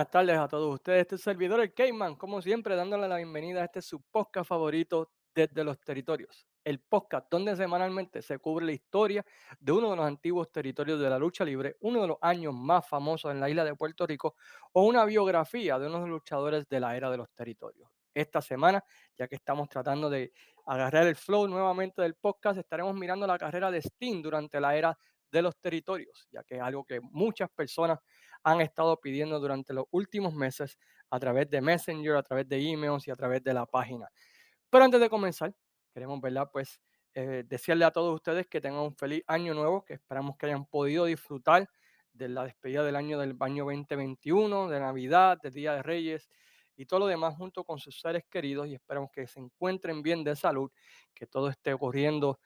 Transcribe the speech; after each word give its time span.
buenas 0.00 0.12
tardes 0.12 0.38
a 0.38 0.48
todos 0.48 0.74
ustedes. 0.76 1.02
Este 1.02 1.16
es 1.16 1.20
el 1.20 1.24
servidor, 1.24 1.60
el 1.60 1.74
Cayman, 1.74 2.16
como 2.16 2.40
siempre, 2.40 2.74
dándole 2.74 3.06
la 3.06 3.18
bienvenida 3.18 3.60
a 3.60 3.64
este 3.66 3.82
su 3.82 4.00
podcast 4.00 4.48
favorito 4.48 5.10
desde 5.34 5.62
los 5.62 5.78
territorios. 5.78 6.46
El 6.64 6.80
podcast 6.80 7.26
donde 7.30 7.54
semanalmente 7.54 8.22
se 8.22 8.38
cubre 8.38 8.64
la 8.64 8.72
historia 8.72 9.26
de 9.58 9.72
uno 9.72 9.90
de 9.90 9.96
los 9.96 10.06
antiguos 10.06 10.50
territorios 10.50 10.98
de 10.98 11.10
la 11.10 11.18
lucha 11.18 11.44
libre, 11.44 11.76
uno 11.80 12.00
de 12.00 12.08
los 12.08 12.16
años 12.22 12.54
más 12.54 12.88
famosos 12.88 13.30
en 13.30 13.40
la 13.40 13.50
isla 13.50 13.62
de 13.62 13.74
Puerto 13.74 14.06
Rico, 14.06 14.36
o 14.72 14.84
una 14.84 15.04
biografía 15.04 15.78
de 15.78 15.88
uno 15.88 15.96
de 15.96 16.00
los 16.04 16.08
luchadores 16.08 16.66
de 16.66 16.80
la 16.80 16.96
era 16.96 17.10
de 17.10 17.18
los 17.18 17.30
territorios. 17.32 17.90
Esta 18.14 18.40
semana, 18.40 18.82
ya 19.18 19.28
que 19.28 19.34
estamos 19.34 19.68
tratando 19.68 20.08
de 20.08 20.32
agarrar 20.64 21.08
el 21.08 21.16
flow 21.16 21.46
nuevamente 21.46 22.00
del 22.00 22.14
podcast, 22.14 22.58
estaremos 22.58 22.94
mirando 22.94 23.26
la 23.26 23.36
carrera 23.36 23.70
de 23.70 23.82
Sting 23.82 24.22
durante 24.22 24.62
la 24.62 24.74
era 24.74 24.98
de 25.30 25.42
los 25.42 25.56
territorios, 25.58 26.28
ya 26.30 26.42
que 26.44 26.56
es 26.56 26.62
algo 26.62 26.84
que 26.84 27.00
muchas 27.00 27.50
personas 27.50 27.98
han 28.42 28.60
estado 28.60 28.98
pidiendo 29.00 29.38
durante 29.38 29.72
los 29.72 29.84
últimos 29.90 30.34
meses 30.34 30.78
a 31.10 31.18
través 31.18 31.48
de 31.50 31.60
Messenger, 31.60 32.16
a 32.16 32.22
través 32.22 32.48
de 32.48 32.58
emails 32.58 33.06
y 33.06 33.10
a 33.10 33.16
través 33.16 33.42
de 33.42 33.54
la 33.54 33.66
página. 33.66 34.08
Pero 34.70 34.84
antes 34.84 35.00
de 35.00 35.10
comenzar, 35.10 35.54
queremos, 35.92 36.20
¿verdad? 36.20 36.48
Pues 36.52 36.80
eh, 37.14 37.44
desearle 37.46 37.84
a 37.84 37.90
todos 37.90 38.14
ustedes 38.14 38.46
que 38.46 38.60
tengan 38.60 38.80
un 38.80 38.94
feliz 38.94 39.22
año 39.26 39.52
nuevo, 39.52 39.84
que 39.84 39.94
esperamos 39.94 40.36
que 40.36 40.46
hayan 40.46 40.64
podido 40.64 41.06
disfrutar 41.06 41.68
de 42.12 42.28
la 42.28 42.44
despedida 42.44 42.84
del 42.84 42.96
año 42.96 43.18
del 43.18 43.36
año 43.40 43.64
2021, 43.64 44.68
de 44.68 44.80
Navidad, 44.80 45.38
del 45.42 45.52
Día 45.52 45.74
de 45.74 45.82
Reyes 45.82 46.28
y 46.76 46.86
todo 46.86 47.00
lo 47.00 47.06
demás 47.06 47.36
junto 47.36 47.64
con 47.64 47.78
sus 47.78 48.00
seres 48.00 48.24
queridos 48.30 48.68
y 48.68 48.74
esperamos 48.74 49.10
que 49.12 49.26
se 49.26 49.40
encuentren 49.40 50.02
bien 50.02 50.24
de 50.24 50.34
salud, 50.36 50.70
que 51.14 51.26
todo 51.26 51.48
esté 51.48 51.74
ocurriendo 51.74 52.38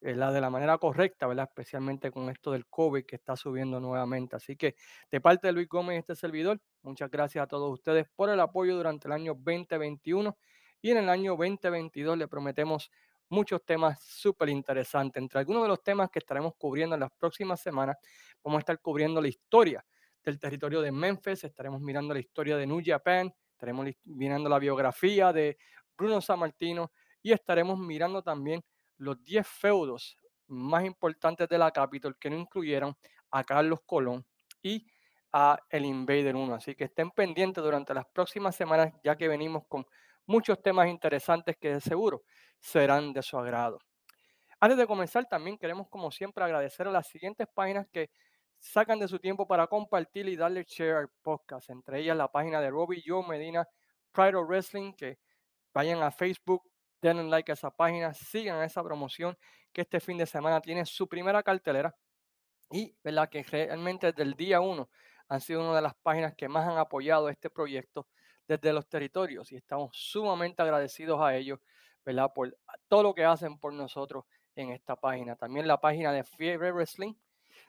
la 0.00 0.32
de 0.32 0.40
la 0.40 0.50
manera 0.50 0.78
correcta, 0.78 1.26
¿verdad? 1.26 1.48
Especialmente 1.48 2.10
con 2.10 2.30
esto 2.30 2.52
del 2.52 2.66
COVID 2.66 3.04
que 3.04 3.16
está 3.16 3.36
subiendo 3.36 3.80
nuevamente. 3.80 4.36
Así 4.36 4.56
que 4.56 4.74
de 5.10 5.20
parte 5.20 5.46
de 5.46 5.52
Luis 5.52 5.68
Gómez 5.68 5.98
este 5.98 6.14
servidor, 6.14 6.60
muchas 6.82 7.10
gracias 7.10 7.44
a 7.44 7.46
todos 7.46 7.72
ustedes 7.72 8.06
por 8.14 8.30
el 8.30 8.40
apoyo 8.40 8.76
durante 8.76 9.08
el 9.08 9.12
año 9.12 9.34
2021 9.34 10.36
y 10.80 10.90
en 10.90 10.98
el 10.98 11.08
año 11.08 11.36
2022 11.36 12.16
le 12.16 12.28
prometemos 12.28 12.90
muchos 13.28 13.64
temas 13.64 14.00
súper 14.02 14.48
interesantes. 14.48 15.22
Entre 15.22 15.38
algunos 15.38 15.62
de 15.62 15.68
los 15.68 15.82
temas 15.82 16.10
que 16.10 16.18
estaremos 16.18 16.54
cubriendo 16.56 16.94
en 16.94 17.00
las 17.00 17.12
próximas 17.12 17.60
semanas, 17.60 17.96
vamos 18.42 18.58
a 18.58 18.60
estar 18.60 18.80
cubriendo 18.80 19.20
la 19.20 19.28
historia 19.28 19.84
del 20.22 20.38
territorio 20.38 20.80
de 20.80 20.92
Memphis, 20.92 21.44
estaremos 21.44 21.80
mirando 21.80 22.12
la 22.12 22.20
historia 22.20 22.56
de 22.56 22.66
New 22.66 22.82
Japan, 22.84 23.32
estaremos 23.52 23.86
mirando 24.04 24.48
la 24.48 24.58
biografía 24.58 25.32
de 25.32 25.58
Bruno 25.96 26.20
Sammartino 26.20 26.90
y 27.22 27.32
estaremos 27.32 27.78
mirando 27.78 28.22
también 28.22 28.62
los 29.00 29.22
10 29.24 29.46
feudos 29.46 30.16
más 30.46 30.84
importantes 30.84 31.48
de 31.48 31.58
la 31.58 31.70
Capitol 31.70 32.16
que 32.18 32.30
no 32.30 32.36
incluyeron 32.36 32.96
a 33.30 33.44
Carlos 33.44 33.80
Colón 33.86 34.26
y 34.62 34.86
a 35.32 35.58
el 35.70 35.84
Invader 35.86 36.36
1. 36.36 36.54
Así 36.54 36.74
que 36.74 36.84
estén 36.84 37.10
pendientes 37.10 37.62
durante 37.62 37.94
las 37.94 38.06
próximas 38.06 38.54
semanas, 38.54 38.92
ya 39.02 39.16
que 39.16 39.28
venimos 39.28 39.64
con 39.68 39.86
muchos 40.26 40.60
temas 40.62 40.88
interesantes 40.88 41.56
que 41.56 41.74
de 41.74 41.80
seguro 41.80 42.22
serán 42.58 43.12
de 43.12 43.22
su 43.22 43.38
agrado. 43.38 43.78
Antes 44.58 44.76
de 44.76 44.86
comenzar, 44.86 45.26
también 45.26 45.56
queremos, 45.56 45.88
como 45.88 46.10
siempre, 46.10 46.44
agradecer 46.44 46.86
a 46.86 46.90
las 46.90 47.06
siguientes 47.06 47.46
páginas 47.54 47.86
que 47.90 48.10
sacan 48.58 48.98
de 48.98 49.08
su 49.08 49.18
tiempo 49.18 49.46
para 49.46 49.66
compartir 49.66 50.28
y 50.28 50.36
darle 50.36 50.64
share 50.64 50.96
al 50.96 51.08
podcast, 51.22 51.70
entre 51.70 52.00
ellas 52.00 52.16
la 52.16 52.30
página 52.30 52.60
de 52.60 52.68
Robbie 52.68 53.02
Joe 53.04 53.26
Medina, 53.26 53.66
Pride 54.12 54.36
of 54.36 54.46
Wrestling, 54.46 54.92
que 54.92 55.18
vayan 55.72 56.02
a 56.02 56.10
Facebook, 56.10 56.69
denle 57.00 57.24
like 57.24 57.50
a 57.50 57.54
esa 57.54 57.70
página, 57.70 58.12
sigan 58.14 58.62
esa 58.62 58.82
promoción 58.82 59.36
que 59.72 59.82
este 59.82 60.00
fin 60.00 60.18
de 60.18 60.26
semana 60.26 60.60
tiene 60.60 60.84
su 60.86 61.08
primera 61.08 61.42
cartelera 61.42 61.94
y 62.70 62.94
¿verdad? 63.02 63.28
que 63.28 63.42
realmente 63.42 64.08
desde 64.08 64.22
el 64.22 64.34
día 64.34 64.60
uno 64.60 64.90
han 65.28 65.40
sido 65.40 65.60
una 65.60 65.76
de 65.76 65.82
las 65.82 65.94
páginas 65.94 66.34
que 66.34 66.48
más 66.48 66.68
han 66.68 66.78
apoyado 66.78 67.28
este 67.28 67.50
proyecto 67.50 68.08
desde 68.46 68.72
los 68.72 68.88
territorios 68.88 69.52
y 69.52 69.56
estamos 69.56 69.90
sumamente 69.94 70.62
agradecidos 70.62 71.20
a 71.20 71.36
ellos 71.36 71.60
¿verdad? 72.04 72.32
por 72.34 72.56
todo 72.88 73.02
lo 73.02 73.14
que 73.14 73.24
hacen 73.24 73.58
por 73.58 73.72
nosotros 73.72 74.24
en 74.56 74.70
esta 74.70 74.96
página. 74.96 75.36
También 75.36 75.68
la 75.68 75.80
página 75.80 76.12
de 76.12 76.24
Fiebre 76.24 76.72
Wrestling, 76.72 77.14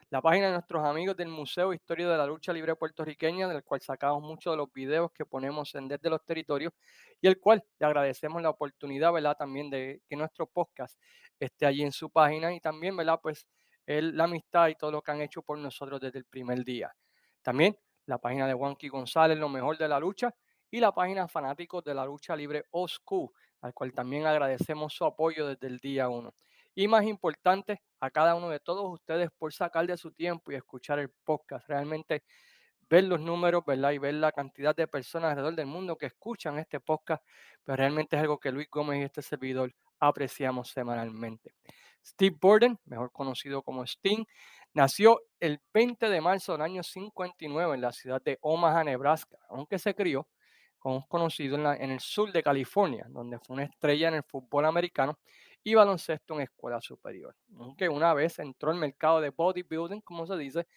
la 0.10 0.22
página 0.22 0.48
de 0.48 0.54
nuestros 0.54 0.84
amigos 0.86 1.16
del 1.16 1.30
Museo 1.30 1.74
Historia 1.74 2.10
de 2.10 2.18
la 2.18 2.26
Lucha 2.26 2.52
Libre 2.52 2.76
Puertorriqueña, 2.76 3.48
del 3.48 3.64
cual 3.64 3.82
sacamos 3.82 4.22
muchos 4.22 4.54
de 4.54 4.58
los 4.58 4.72
videos 4.74 5.12
que 5.12 5.26
ponemos 5.26 5.74
en 5.76 5.88
Desde 5.88 6.10
los 6.10 6.24
Territorios, 6.26 6.74
y 7.22 7.28
el 7.28 7.40
cual 7.40 7.64
le 7.80 7.86
agradecemos 7.86 8.42
la 8.42 8.50
oportunidad, 8.50 9.14
¿verdad? 9.14 9.38
También 9.38 9.70
de 9.70 10.02
que 10.08 10.16
nuestro 10.16 10.48
podcast 10.48 11.00
esté 11.40 11.66
allí 11.66 11.84
en 11.84 11.92
su 11.92 12.10
página 12.10 12.54
y 12.54 12.60
también, 12.60 12.96
¿verdad? 12.98 13.20
Pues 13.22 13.48
el, 13.86 14.16
la 14.18 14.26
amistad 14.26 14.68
y 14.68 14.76
todo 14.76 14.92
lo 14.92 15.02
que 15.02 15.12
han 15.12 15.22
hecho 15.22 15.42
por 15.42 15.58
nosotros 15.58 16.00
desde 16.02 16.20
el 16.20 16.26
primer 16.26 16.64
día. 16.64 16.94
También 17.42 17.78
la 18.06 18.18
página 18.18 18.48
de 18.48 18.54
Juanqui 18.54 18.90
González, 18.90 19.38
lo 19.38 19.50
mejor 19.50 19.78
de 19.78 19.88
la 19.88 20.00
lucha, 20.00 20.34
y 20.70 20.80
la 20.80 20.94
página 20.94 21.28
Fanáticos 21.28 21.84
de 21.84 21.94
la 21.94 22.06
Lucha 22.06 22.36
Libre 22.36 22.66
Oscu, 22.72 23.32
al 23.62 23.74
cual 23.74 23.94
también 23.94 24.26
agradecemos 24.26 24.94
su 24.94 25.06
apoyo 25.06 25.48
desde 25.48 25.68
el 25.68 25.80
día 25.80 26.08
uno. 26.08 26.34
Y 26.74 26.88
más 26.88 27.04
importante, 27.06 27.82
a 28.00 28.10
cada 28.10 28.36
uno 28.36 28.50
de 28.50 28.60
todos 28.60 28.92
ustedes 28.92 29.30
por 29.38 29.54
sacar 29.54 29.86
de 29.86 29.96
su 29.96 30.12
tiempo 30.12 30.52
y 30.52 30.56
escuchar 30.56 31.00
el 31.00 31.10
podcast. 31.24 31.68
Realmente 31.68 32.24
ver 32.90 33.06
los 33.06 33.22
números, 33.22 33.64
¿verdad? 33.66 33.92
Y 33.92 34.00
ver 34.00 34.16
la 34.16 34.32
cantidad 34.32 34.76
de 34.76 34.88
personas 34.88 35.32
alrededor 35.32 35.56
del 35.56 35.68
mundo 35.68 35.98
que 35.98 36.08
escuchan 36.08 36.58
este 36.60 36.80
podcast, 36.80 37.24
pero 37.64 37.78
realmente 37.78 38.16
es 38.16 38.22
algo 38.22 38.40
que 38.40 38.52
Luis 38.52 38.68
Gómez 38.70 39.00
y 39.00 39.04
este 39.04 39.22
servidor 39.22 39.74
apreciamos 40.00 40.70
semanalmente. 40.70 41.54
Steve 42.04 42.36
Borden, 42.42 42.80
mejor 42.86 43.12
conocido 43.12 43.62
como 43.62 43.84
Sting, 43.86 44.26
nació 44.74 45.22
el 45.40 45.62
20 45.74 46.10
de 46.10 46.22
marzo 46.22 46.54
del 46.54 46.64
año 46.64 46.84
59 46.84 47.76
en 47.76 47.82
la 47.82 47.92
ciudad 47.92 48.22
de 48.22 48.40
Omaha, 48.42 48.84
Nebraska, 48.84 49.38
aunque 49.50 49.78
se 49.78 49.94
crió 49.94 50.28
como 50.80 51.08
conocido 51.08 51.58
en, 51.58 51.82
en 51.82 51.92
el 51.92 52.00
sur 52.00 52.32
de 52.32 52.42
California, 52.42 53.06
donde 53.08 53.38
fue 53.38 53.54
una 53.54 53.66
estrella 53.66 54.08
en 54.08 54.16
el 54.16 54.24
fútbol 54.24 54.66
americano 54.66 55.20
y 55.64 55.76
baloncesto 55.76 56.36
en 56.36 56.42
escuela 56.42 56.82
superior. 56.82 57.36
Aunque 57.58 57.90
una 57.90 58.14
vez 58.14 58.40
entró 58.40 58.72
al 58.72 58.78
mercado 58.78 59.22
de 59.22 59.30
bodybuilding, 59.30 60.02
como 60.02 60.26
se 60.26 60.38
dice, 60.38 60.68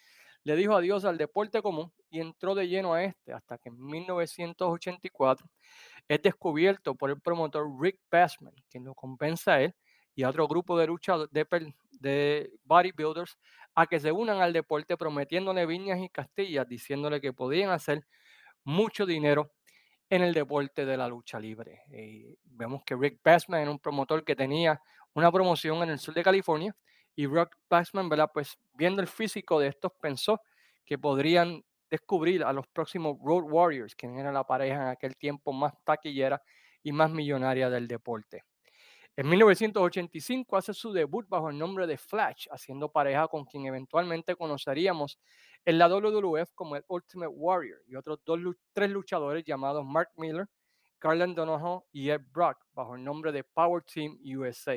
le 0.44 0.56
dijo 0.56 0.74
adiós 0.76 1.04
al 1.04 1.16
deporte 1.16 1.62
común 1.62 1.92
y 2.10 2.20
entró 2.20 2.54
de 2.54 2.68
lleno 2.68 2.92
a 2.92 3.02
este 3.02 3.32
hasta 3.32 3.56
que 3.58 3.70
en 3.70 3.80
1984 3.80 5.46
es 6.06 6.22
descubierto 6.22 6.94
por 6.94 7.10
el 7.10 7.20
promotor 7.20 7.66
Rick 7.80 7.98
Bassman, 8.10 8.54
quien 8.68 8.84
lo 8.84 8.94
convence 8.94 9.50
a 9.50 9.62
él 9.62 9.74
y 10.14 10.22
a 10.22 10.28
otro 10.28 10.46
grupo 10.46 10.78
de 10.78 10.86
de, 11.30 11.74
de 12.00 12.52
bodybuilders 12.64 13.38
a 13.74 13.86
que 13.86 13.98
se 13.98 14.12
unan 14.12 14.40
al 14.40 14.52
deporte 14.52 14.96
prometiéndole 14.96 15.66
viñas 15.66 15.98
y 16.00 16.08
castillas, 16.08 16.68
diciéndole 16.68 17.20
que 17.20 17.32
podían 17.32 17.70
hacer 17.70 18.06
mucho 18.64 19.06
dinero 19.06 19.50
en 20.08 20.22
el 20.22 20.34
deporte 20.34 20.84
de 20.84 20.96
la 20.96 21.08
lucha 21.08 21.38
libre. 21.38 21.82
Eh, 21.90 22.36
vemos 22.44 22.82
que 22.84 22.94
Rick 22.94 23.20
Bassman 23.22 23.62
era 23.62 23.70
un 23.70 23.78
promotor 23.78 24.24
que 24.24 24.36
tenía 24.36 24.80
una 25.14 25.30
promoción 25.30 25.82
en 25.82 25.90
el 25.90 25.98
sur 25.98 26.14
de 26.14 26.22
California 26.22 26.74
y 27.14 27.26
Rick 27.26 27.56
Bassman, 27.68 28.08
¿verdad? 28.08 28.30
Pues 28.32 28.58
viendo 28.74 29.00
el 29.00 29.08
físico 29.08 29.60
de 29.60 29.68
estos 29.68 29.92
pensó 30.00 30.40
que 30.84 30.98
podrían 30.98 31.64
descubrir 31.90 32.42
a 32.42 32.52
los 32.52 32.66
próximos 32.66 33.16
Road 33.22 33.44
Warriors, 33.44 33.94
quien 33.94 34.18
era 34.18 34.32
la 34.32 34.44
pareja 34.44 34.82
en 34.82 34.88
aquel 34.88 35.16
tiempo 35.16 35.52
más 35.52 35.72
taquillera 35.84 36.42
y 36.82 36.92
más 36.92 37.10
millonaria 37.10 37.70
del 37.70 37.86
deporte. 37.86 38.44
En 39.16 39.28
1985 39.28 40.56
hace 40.56 40.74
su 40.74 40.92
debut 40.92 41.28
bajo 41.28 41.48
el 41.48 41.56
nombre 41.56 41.86
de 41.86 41.96
Flash, 41.96 42.48
haciendo 42.50 42.90
pareja 42.90 43.28
con 43.28 43.44
quien 43.44 43.64
eventualmente 43.64 44.34
conoceríamos 44.34 45.20
en 45.64 45.78
la 45.78 45.88
WWF 45.88 46.52
como 46.54 46.76
el 46.76 46.84
Ultimate 46.88 47.28
Warrior 47.28 47.80
y 47.86 47.96
otros 47.96 48.20
tres 48.72 48.90
luchadores 48.90 49.44
llamados 49.44 49.84
Mark 49.84 50.10
Miller, 50.16 50.46
Garland 51.00 51.36
Donoho 51.36 51.86
y 51.92 52.10
Ed 52.10 52.22
Brock 52.30 52.58
bajo 52.72 52.94
el 52.94 53.04
nombre 53.04 53.32
de 53.32 53.44
Power 53.44 53.82
Team 53.82 54.18
USA. 54.24 54.76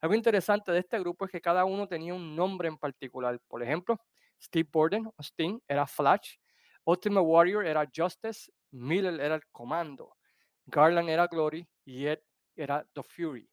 Algo 0.00 0.14
interesante 0.14 0.72
de 0.72 0.78
este 0.78 0.98
grupo 0.98 1.24
es 1.24 1.30
que 1.30 1.40
cada 1.40 1.64
uno 1.64 1.86
tenía 1.86 2.14
un 2.14 2.34
nombre 2.34 2.68
en 2.68 2.78
particular. 2.78 3.38
Por 3.48 3.62
ejemplo, 3.62 4.00
Steve 4.40 4.68
Borden 4.72 5.06
o 5.06 5.60
era 5.68 5.86
Flash, 5.86 6.36
Ultimate 6.84 7.26
Warrior 7.26 7.66
era 7.66 7.88
Justice, 7.94 8.50
Miller 8.70 9.20
era 9.20 9.34
el 9.34 9.46
Comando, 9.52 10.16
Garland 10.66 11.08
era 11.08 11.26
Glory 11.26 11.68
y 11.84 12.06
Ed 12.06 12.20
era 12.56 12.86
The 12.94 13.02
Fury 13.02 13.50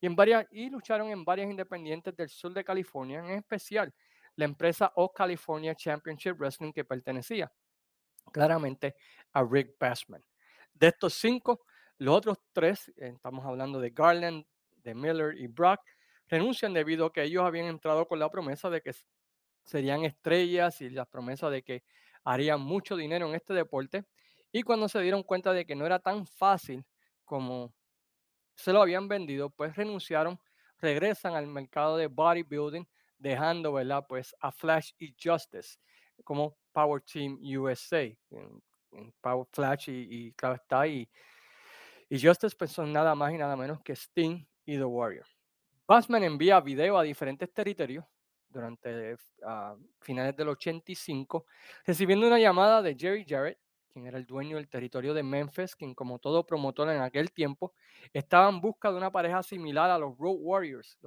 en 0.00 0.16
varias, 0.16 0.46
y 0.50 0.70
lucharon 0.70 1.08
en 1.10 1.24
varias 1.24 1.50
independientes 1.50 2.16
del 2.16 2.28
sur 2.28 2.52
de 2.52 2.64
California, 2.64 3.20
en 3.20 3.30
especial 3.32 3.92
la 4.36 4.44
empresa 4.44 4.92
All 4.96 5.10
California 5.14 5.74
Championship 5.74 6.36
Wrestling 6.38 6.72
que 6.72 6.84
pertenecía 6.84 7.52
claramente 8.32 8.94
a 9.32 9.42
Rick 9.44 9.76
Bassman. 9.78 10.24
De 10.72 10.88
estos 10.88 11.14
cinco, 11.14 11.60
los 11.98 12.16
otros 12.16 12.38
tres, 12.52 12.88
eh, 12.96 13.12
estamos 13.14 13.44
hablando 13.44 13.80
de 13.80 13.90
Garland, 13.90 14.44
de 14.76 14.94
Miller 14.94 15.36
y 15.36 15.46
Brock, 15.46 15.80
renuncian 16.28 16.72
debido 16.72 17.06
a 17.06 17.12
que 17.12 17.22
ellos 17.22 17.44
habían 17.44 17.66
entrado 17.66 18.06
con 18.06 18.18
la 18.18 18.30
promesa 18.30 18.70
de 18.70 18.80
que 18.80 18.92
serían 19.64 20.04
estrellas 20.04 20.80
y 20.80 20.90
la 20.90 21.04
promesa 21.04 21.50
de 21.50 21.62
que 21.62 21.82
harían 22.24 22.60
mucho 22.60 22.96
dinero 22.96 23.28
en 23.28 23.34
este 23.34 23.52
deporte. 23.52 24.04
Y 24.52 24.62
cuando 24.62 24.88
se 24.88 25.00
dieron 25.00 25.22
cuenta 25.22 25.52
de 25.52 25.66
que 25.66 25.74
no 25.74 25.86
era 25.86 25.98
tan 25.98 26.26
fácil 26.26 26.84
como 27.24 27.72
se 28.54 28.72
lo 28.72 28.82
habían 28.82 29.08
vendido, 29.08 29.50
pues 29.50 29.76
renunciaron, 29.76 30.38
regresan 30.78 31.34
al 31.34 31.46
mercado 31.46 31.96
de 31.96 32.06
bodybuilding, 32.06 32.86
dejando, 33.20 33.72
¿verdad? 33.74 34.04
Pues 34.08 34.34
a 34.40 34.50
Flash 34.50 34.92
y 34.98 35.14
Justice 35.22 35.78
como 36.24 36.56
Power 36.72 37.02
Team 37.02 37.38
USA. 37.56 38.08
Power 39.20 39.46
Flash 39.52 39.88
y, 39.88 40.32
claro 40.32 40.56
está, 40.56 40.86
y, 40.86 41.08
y 42.08 42.20
Justice 42.20 42.56
pues 42.58 42.72
son 42.72 42.92
nada 42.92 43.14
más 43.14 43.32
y 43.32 43.38
nada 43.38 43.56
menos 43.56 43.80
que 43.82 43.92
Sting 43.92 44.44
y 44.64 44.76
The 44.76 44.84
Warrior. 44.84 45.26
Bassman 45.86 46.24
envía 46.24 46.60
video 46.60 46.98
a 46.98 47.02
diferentes 47.02 47.52
territorios 47.52 48.04
durante 48.48 49.16
finales 50.00 50.36
del 50.36 50.48
85, 50.48 51.46
recibiendo 51.84 52.26
una 52.26 52.38
llamada 52.38 52.82
de 52.82 52.96
Jerry 52.98 53.24
Jarrett, 53.28 53.58
quien 53.88 54.06
era 54.06 54.18
el 54.18 54.26
dueño 54.26 54.56
del 54.56 54.68
territorio 54.68 55.14
de 55.14 55.22
Memphis, 55.22 55.74
quien 55.74 55.94
como 55.94 56.18
todo 56.18 56.46
promotor 56.46 56.88
en 56.90 57.00
aquel 57.00 57.32
tiempo 57.32 57.74
estaba 58.12 58.48
en 58.48 58.60
busca 58.60 58.90
de 58.90 58.96
una 58.96 59.10
pareja 59.10 59.42
similar 59.42 59.90
a 59.90 59.98
los 59.98 60.16
Road 60.18 60.36
Warriors, 60.38 60.98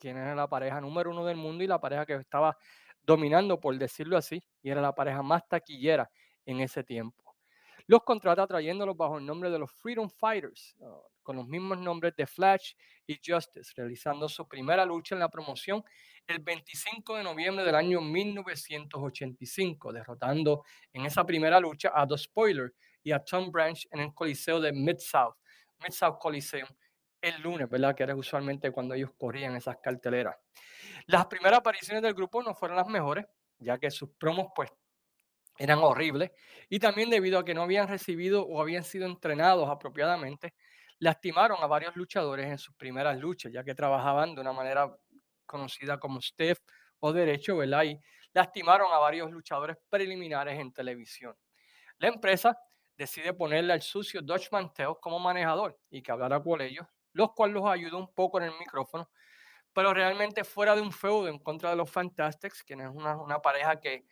quienes 0.00 0.22
eran 0.22 0.36
la 0.36 0.48
pareja 0.48 0.80
número 0.80 1.10
uno 1.10 1.24
del 1.24 1.36
mundo 1.36 1.62
y 1.62 1.66
la 1.66 1.80
pareja 1.80 2.04
que 2.06 2.14
estaba 2.14 2.56
dominando, 3.02 3.60
por 3.60 3.76
decirlo 3.78 4.16
así, 4.16 4.42
y 4.62 4.70
era 4.70 4.80
la 4.80 4.94
pareja 4.94 5.22
más 5.22 5.46
taquillera 5.46 6.10
en 6.44 6.60
ese 6.60 6.82
tiempo. 6.82 7.36
Los 7.86 8.02
contrata 8.04 8.46
trayéndolos 8.46 8.96
bajo 8.96 9.18
el 9.18 9.26
nombre 9.26 9.50
de 9.50 9.58
los 9.58 9.72
Freedom 9.72 10.08
Fighters, 10.08 10.76
uh, 10.78 11.02
con 11.22 11.36
los 11.36 11.46
mismos 11.46 11.78
nombres 11.78 12.14
de 12.16 12.26
Flash 12.26 12.74
y 13.06 13.20
Justice, 13.24 13.72
realizando 13.76 14.28
su 14.28 14.46
primera 14.46 14.84
lucha 14.84 15.14
en 15.14 15.20
la 15.20 15.28
promoción 15.28 15.82
el 16.26 16.38
25 16.38 17.16
de 17.16 17.24
noviembre 17.24 17.64
del 17.64 17.74
año 17.74 18.00
1985, 18.00 19.92
derrotando 19.92 20.64
en 20.92 21.04
esa 21.06 21.24
primera 21.24 21.58
lucha 21.58 21.90
a 21.94 22.06
The 22.06 22.16
Spoiler 22.16 22.72
y 23.02 23.12
a 23.12 23.18
Tom 23.18 23.50
Branch 23.50 23.86
en 23.90 24.00
el 24.00 24.14
Coliseo 24.14 24.60
de 24.60 24.72
Mid-South, 24.72 25.34
Mid-South 25.80 26.18
Coliseum, 26.20 26.68
el 27.20 27.40
lunes, 27.42 27.68
¿verdad? 27.68 27.94
Que 27.94 28.02
era 28.02 28.16
usualmente 28.16 28.70
cuando 28.70 28.94
ellos 28.94 29.10
corrían 29.16 29.56
esas 29.56 29.76
carteleras. 29.82 30.36
Las 31.06 31.26
primeras 31.26 31.60
apariciones 31.60 32.02
del 32.02 32.14
grupo 32.14 32.42
no 32.42 32.54
fueron 32.54 32.76
las 32.76 32.88
mejores, 32.88 33.26
ya 33.58 33.78
que 33.78 33.90
sus 33.90 34.10
promos 34.18 34.48
pues 34.54 34.70
eran 35.58 35.78
horribles 35.80 36.30
y 36.70 36.78
también 36.78 37.10
debido 37.10 37.38
a 37.38 37.44
que 37.44 37.54
no 37.54 37.62
habían 37.62 37.86
recibido 37.88 38.46
o 38.46 38.60
habían 38.62 38.82
sido 38.84 39.06
entrenados 39.06 39.68
apropiadamente, 39.68 40.54
lastimaron 40.98 41.58
a 41.62 41.66
varios 41.66 41.96
luchadores 41.96 42.46
en 42.46 42.58
sus 42.58 42.74
primeras 42.76 43.18
luchas, 43.18 43.52
ya 43.52 43.64
que 43.64 43.74
trabajaban 43.74 44.34
de 44.34 44.40
una 44.40 44.52
manera 44.52 44.90
conocida 45.46 45.98
como 45.98 46.20
Steph 46.20 46.60
o 47.00 47.12
derecho, 47.12 47.56
¿verdad? 47.58 47.84
Y 47.84 47.98
lastimaron 48.32 48.92
a 48.92 48.98
varios 48.98 49.30
luchadores 49.30 49.76
preliminares 49.88 50.58
en 50.58 50.72
televisión. 50.72 51.34
La 51.98 52.08
empresa 52.08 52.56
decide 52.96 53.32
ponerle 53.34 53.72
al 53.72 53.82
sucio 53.82 54.22
Dutch 54.22 54.50
Mantel 54.52 54.94
como 55.00 55.18
manejador 55.18 55.78
y 55.90 56.02
que 56.02 56.12
hablara 56.12 56.42
por 56.42 56.62
ellos, 56.62 56.86
los 57.12 57.32
cuales 57.32 57.54
los 57.54 57.66
ayudó 57.66 57.98
un 57.98 58.12
poco 58.12 58.38
en 58.38 58.44
el 58.44 58.58
micrófono, 58.58 59.10
pero 59.72 59.94
realmente 59.94 60.44
fuera 60.44 60.74
de 60.74 60.82
un 60.82 60.92
feudo 60.92 61.28
en 61.28 61.38
contra 61.38 61.70
de 61.70 61.76
los 61.76 61.90
Fantastics, 61.90 62.62
quienes 62.64 62.90
es 62.90 62.94
una, 62.94 63.16
una 63.16 63.40
pareja 63.40 63.80
que 63.80 64.04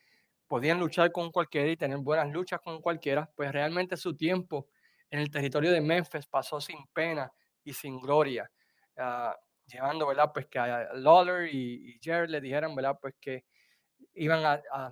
podían 0.46 0.80
luchar 0.80 1.12
con 1.12 1.30
cualquiera 1.30 1.68
y 1.68 1.76
tener 1.76 1.98
buenas 1.98 2.32
luchas 2.32 2.60
con 2.60 2.80
cualquiera, 2.80 3.30
pues 3.36 3.52
realmente 3.52 3.96
su 3.96 4.16
tiempo 4.16 4.68
en 5.10 5.20
el 5.20 5.30
territorio 5.30 5.70
de 5.70 5.80
Memphis 5.80 6.26
pasó 6.26 6.60
sin 6.60 6.86
pena 6.92 7.30
y 7.62 7.72
sin 7.72 8.00
gloria, 8.00 8.50
uh, 8.96 9.32
llevando, 9.66 10.06
¿verdad? 10.06 10.30
Pues 10.32 10.46
que 10.46 10.58
a 10.58 10.92
Lawler 10.94 11.54
y, 11.54 11.90
y, 11.90 12.00
Jared 12.02 12.30
le 12.30 12.40
dijeron, 12.40 12.74
¿verdad? 12.74 12.98
Pues 13.00 13.14
que 13.20 13.44
iban 14.14 14.44
a, 14.44 14.60
a, 14.72 14.90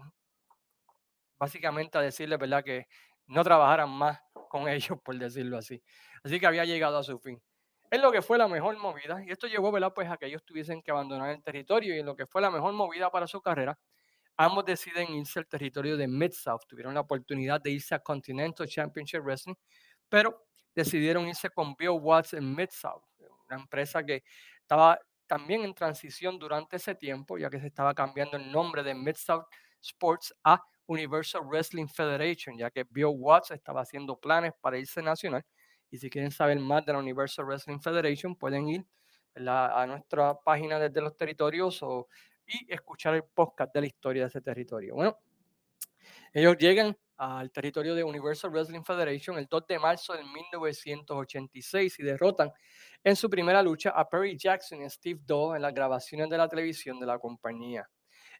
básicamente 1.38 1.98
a 1.98 2.02
decirle, 2.02 2.36
¿verdad? 2.36 2.62
Que 2.62 2.86
no 3.26 3.42
trabajaran 3.42 3.90
más 3.90 4.20
con 4.48 4.68
ellos, 4.68 4.98
por 5.02 5.16
decirlo 5.18 5.58
así. 5.58 5.82
Así 6.22 6.38
que 6.40 6.46
había 6.46 6.64
llegado 6.64 6.98
a 6.98 7.02
su 7.02 7.18
fin. 7.18 7.40
Es 7.90 8.00
lo 8.00 8.10
que 8.10 8.20
fue 8.20 8.36
la 8.36 8.48
mejor 8.48 8.76
movida, 8.78 9.22
y 9.24 9.30
esto 9.30 9.46
llevó, 9.46 9.70
¿verdad? 9.70 9.92
Pues 9.94 10.10
a 10.10 10.16
que 10.16 10.26
ellos 10.26 10.42
tuviesen 10.44 10.82
que 10.82 10.90
abandonar 10.90 11.30
el 11.30 11.42
territorio, 11.42 11.94
y 11.94 12.00
en 12.00 12.06
lo 12.06 12.16
que 12.16 12.26
fue 12.26 12.40
la 12.42 12.50
mejor 12.50 12.72
movida 12.72 13.10
para 13.10 13.28
su 13.28 13.40
carrera, 13.40 13.78
ambos 14.36 14.64
deciden 14.64 15.12
irse 15.14 15.38
al 15.38 15.46
territorio 15.46 15.96
de 15.96 16.08
Mid-South. 16.08 16.62
Tuvieron 16.68 16.94
la 16.94 17.00
oportunidad 17.00 17.60
de 17.60 17.70
irse 17.72 17.94
a 17.94 18.00
Continental 18.00 18.66
Championship 18.68 19.20
Wrestling, 19.22 19.54
pero 20.08 20.46
decidieron 20.74 21.28
irse 21.28 21.50
con 21.50 21.74
Bill 21.76 21.90
Watts 22.00 22.34
en 22.34 22.54
Mid-South, 22.54 23.02
una 23.48 23.60
empresa 23.60 24.04
que 24.04 24.24
estaba 24.62 24.98
también 25.26 25.62
en 25.64 25.74
transición 25.74 26.38
durante 26.38 26.76
ese 26.76 26.94
tiempo, 26.94 27.38
ya 27.38 27.50
que 27.50 27.60
se 27.60 27.68
estaba 27.68 27.94
cambiando 27.94 28.36
el 28.36 28.50
nombre 28.52 28.82
de 28.82 28.94
Mid-South 28.94 29.46
Sports 29.80 30.34
a 30.44 30.62
Universal 30.86 31.42
Wrestling 31.46 31.88
Federation, 31.88 32.58
ya 32.58 32.70
que 32.70 32.84
Bill 32.90 33.12
Watts 33.16 33.52
estaba 33.52 33.82
haciendo 33.82 34.18
planes 34.18 34.52
para 34.60 34.78
irse 34.78 35.02
nacional. 35.02 35.44
Y 35.90 35.98
si 35.98 36.10
quieren 36.10 36.30
saber 36.30 36.58
más 36.58 36.84
de 36.84 36.92
la 36.92 36.98
Universal 36.98 37.44
Wrestling 37.46 37.78
Federation, 37.80 38.34
pueden 38.36 38.68
ir 38.68 38.86
a 39.46 39.86
nuestra 39.86 40.38
página 40.40 40.78
desde 40.78 41.00
los 41.00 41.16
territorios 41.16 41.82
o, 41.82 42.08
y 42.46 42.72
escuchar 42.72 43.14
el 43.14 43.24
podcast 43.24 43.72
de 43.74 43.80
la 43.82 43.86
historia 43.86 44.22
de 44.22 44.28
ese 44.28 44.40
territorio. 44.40 44.94
Bueno, 44.94 45.18
ellos 46.32 46.56
llegan 46.58 46.96
al 47.16 47.50
territorio 47.50 47.94
de 47.94 48.04
Universal 48.04 48.50
Wrestling 48.50 48.82
Federation 48.82 49.38
el 49.38 49.46
2 49.46 49.66
de 49.66 49.78
marzo 49.78 50.12
de 50.12 50.22
1986 50.22 51.98
y 51.98 52.02
derrotan 52.02 52.52
en 53.02 53.16
su 53.16 53.30
primera 53.30 53.62
lucha 53.62 53.90
a 53.90 54.08
Perry 54.08 54.36
Jackson 54.36 54.82
y 54.82 54.90
Steve 54.90 55.20
Doe 55.24 55.56
en 55.56 55.62
las 55.62 55.72
grabaciones 55.72 56.28
de 56.28 56.36
la 56.36 56.48
televisión 56.48 57.00
de 57.00 57.06
la 57.06 57.18
compañía. 57.18 57.88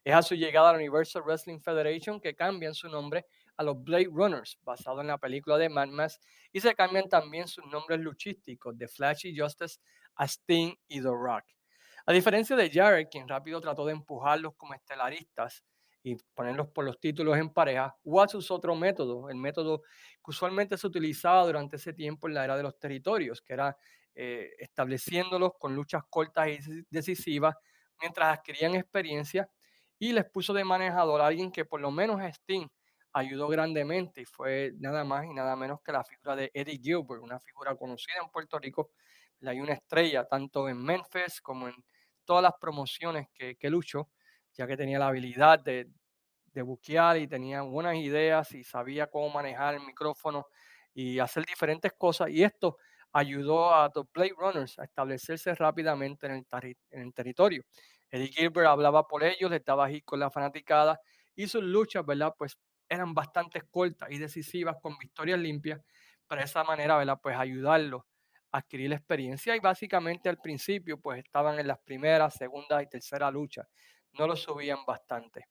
Es 0.03 0.13
a 0.13 0.21
su 0.21 0.35
llegada 0.35 0.69
a 0.69 0.71
la 0.73 0.77
Universal 0.77 1.23
Wrestling 1.23 1.59
Federation 1.59 2.19
que 2.21 2.35
cambian 2.35 2.73
su 2.73 2.87
nombre 2.87 3.25
a 3.57 3.63
los 3.63 3.83
Blade 3.83 4.09
Runners, 4.11 4.57
basado 4.63 5.01
en 5.01 5.07
la 5.07 5.17
película 5.17 5.57
de 5.57 5.69
Mad 5.69 5.89
Max, 5.89 6.19
y 6.51 6.59
se 6.59 6.73
cambian 6.75 7.09
también 7.09 7.47
sus 7.47 7.65
nombres 7.65 7.99
luchísticos 7.99 8.77
de 8.77 8.87
Flash 8.87 9.25
y 9.25 9.37
Justice 9.37 9.79
a 10.15 10.25
Sting 10.25 10.73
y 10.87 11.01
The 11.01 11.09
Rock. 11.09 11.43
A 12.05 12.13
diferencia 12.13 12.55
de 12.55 12.69
Jared, 12.69 13.07
quien 13.11 13.27
rápido 13.27 13.59
trató 13.59 13.85
de 13.85 13.91
empujarlos 13.91 14.53
como 14.55 14.73
estelaristas, 14.73 15.63
y 16.03 16.15
ponerlos 16.33 16.69
por 16.69 16.85
los 16.85 16.99
títulos 16.99 17.37
en 17.37 17.49
pareja, 17.49 17.93
Watts 18.03 18.35
usó 18.35 18.55
otro 18.55 18.75
método, 18.75 19.29
el 19.29 19.35
método 19.35 19.81
que 19.81 20.31
usualmente 20.31 20.77
se 20.77 20.87
utilizaba 20.87 21.45
durante 21.45 21.75
ese 21.75 21.91
tiempo 21.91 22.27
en 22.27 22.33
la 22.33 22.45
era 22.45 22.55
de 22.55 22.63
los 22.63 22.79
territorios, 22.79 23.41
que 23.41 23.53
era 23.53 23.77
eh, 24.15 24.51
estableciéndolos 24.59 25.51
con 25.59 25.75
luchas 25.75 26.03
cortas 26.09 26.47
y 26.47 26.59
decisivas 26.89 27.55
mientras 27.99 28.37
adquirían 28.37 28.75
experiencia 28.75 29.49
y 29.99 30.13
les 30.13 30.25
puso 30.25 30.53
de 30.53 30.63
manejador 30.63 31.21
a 31.21 31.27
alguien 31.27 31.51
que 31.51 31.65
por 31.65 31.81
lo 31.81 31.91
menos 31.91 32.21
Sting 32.21 32.67
ayudó 33.17 33.47
grandemente 33.47 34.21
y 34.21 34.25
fue 34.25 34.71
nada 34.79 35.03
más 35.03 35.25
y 35.25 35.33
nada 35.33 35.55
menos 35.55 35.81
que 35.81 35.91
la 35.91 36.03
figura 36.03 36.35
de 36.35 36.51
Eddie 36.53 36.79
Gilbert, 36.81 37.21
una 37.21 37.39
figura 37.39 37.75
conocida 37.75 38.15
en 38.23 38.29
Puerto 38.29 38.59
Rico, 38.59 38.91
hay 39.45 39.59
una 39.59 39.73
estrella 39.73 40.25
tanto 40.25 40.67
en 40.69 40.83
Memphis 40.83 41.41
como 41.41 41.67
en 41.67 41.75
todas 42.25 42.43
las 42.43 42.53
promociones 42.59 43.27
que, 43.33 43.55
que 43.55 43.69
luchó 43.69 44.09
ya 44.53 44.65
que 44.65 44.75
tenía 44.75 44.97
la 44.99 45.07
habilidad 45.09 45.59
de, 45.59 45.87
de 46.53 46.61
buquear 46.61 47.17
y 47.17 47.27
tenía 47.27 47.61
buenas 47.61 47.95
ideas 47.95 48.51
y 48.53 48.63
sabía 48.63 49.07
cómo 49.07 49.29
manejar 49.29 49.75
el 49.75 49.81
micrófono 49.81 50.47
y 50.93 51.19
hacer 51.19 51.45
diferentes 51.45 51.93
cosas. 51.93 52.29
Y 52.29 52.43
esto 52.43 52.77
ayudó 53.11 53.73
a 53.73 53.91
los 53.93 54.11
Blade 54.11 54.33
Runners 54.37 54.79
a 54.79 54.85
establecerse 54.85 55.53
rápidamente 55.55 56.25
en 56.27 56.33
el, 56.33 56.45
en 56.91 57.01
el 57.01 57.13
territorio. 57.13 57.63
Eddie 58.09 58.27
Gilbert 58.29 58.67
hablaba 58.67 59.07
por 59.07 59.23
ellos, 59.23 59.51
les 59.51 59.63
daba 59.63 59.87
con 60.05 60.19
la 60.19 60.31
fanaticada 60.31 60.99
y 61.35 61.47
sus 61.47 61.63
luchas, 61.63 62.05
¿verdad? 62.05 62.33
Pues 62.37 62.57
eran 62.89 63.13
bastante 63.13 63.61
cortas 63.61 64.09
y 64.11 64.17
decisivas 64.17 64.77
con 64.81 64.97
victorias 64.97 65.39
limpias. 65.39 65.81
Para 66.27 66.43
esa 66.43 66.63
manera, 66.63 66.97
¿verdad? 66.97 67.19
Pues 67.21 67.37
ayudarlos 67.37 68.03
a 68.51 68.57
adquirir 68.57 68.89
la 68.89 68.97
experiencia 68.97 69.55
y 69.55 69.59
básicamente 69.59 70.27
al 70.29 70.37
principio 70.37 70.99
pues 70.99 71.23
estaban 71.23 71.57
en 71.59 71.67
las 71.67 71.79
primeras, 71.79 72.33
segunda 72.33 72.81
y 72.83 72.87
tercera 72.87 73.31
luchas 73.31 73.67
no 74.17 74.27
lo 74.27 74.35
subían 74.35 74.79
bastante. 74.85 75.47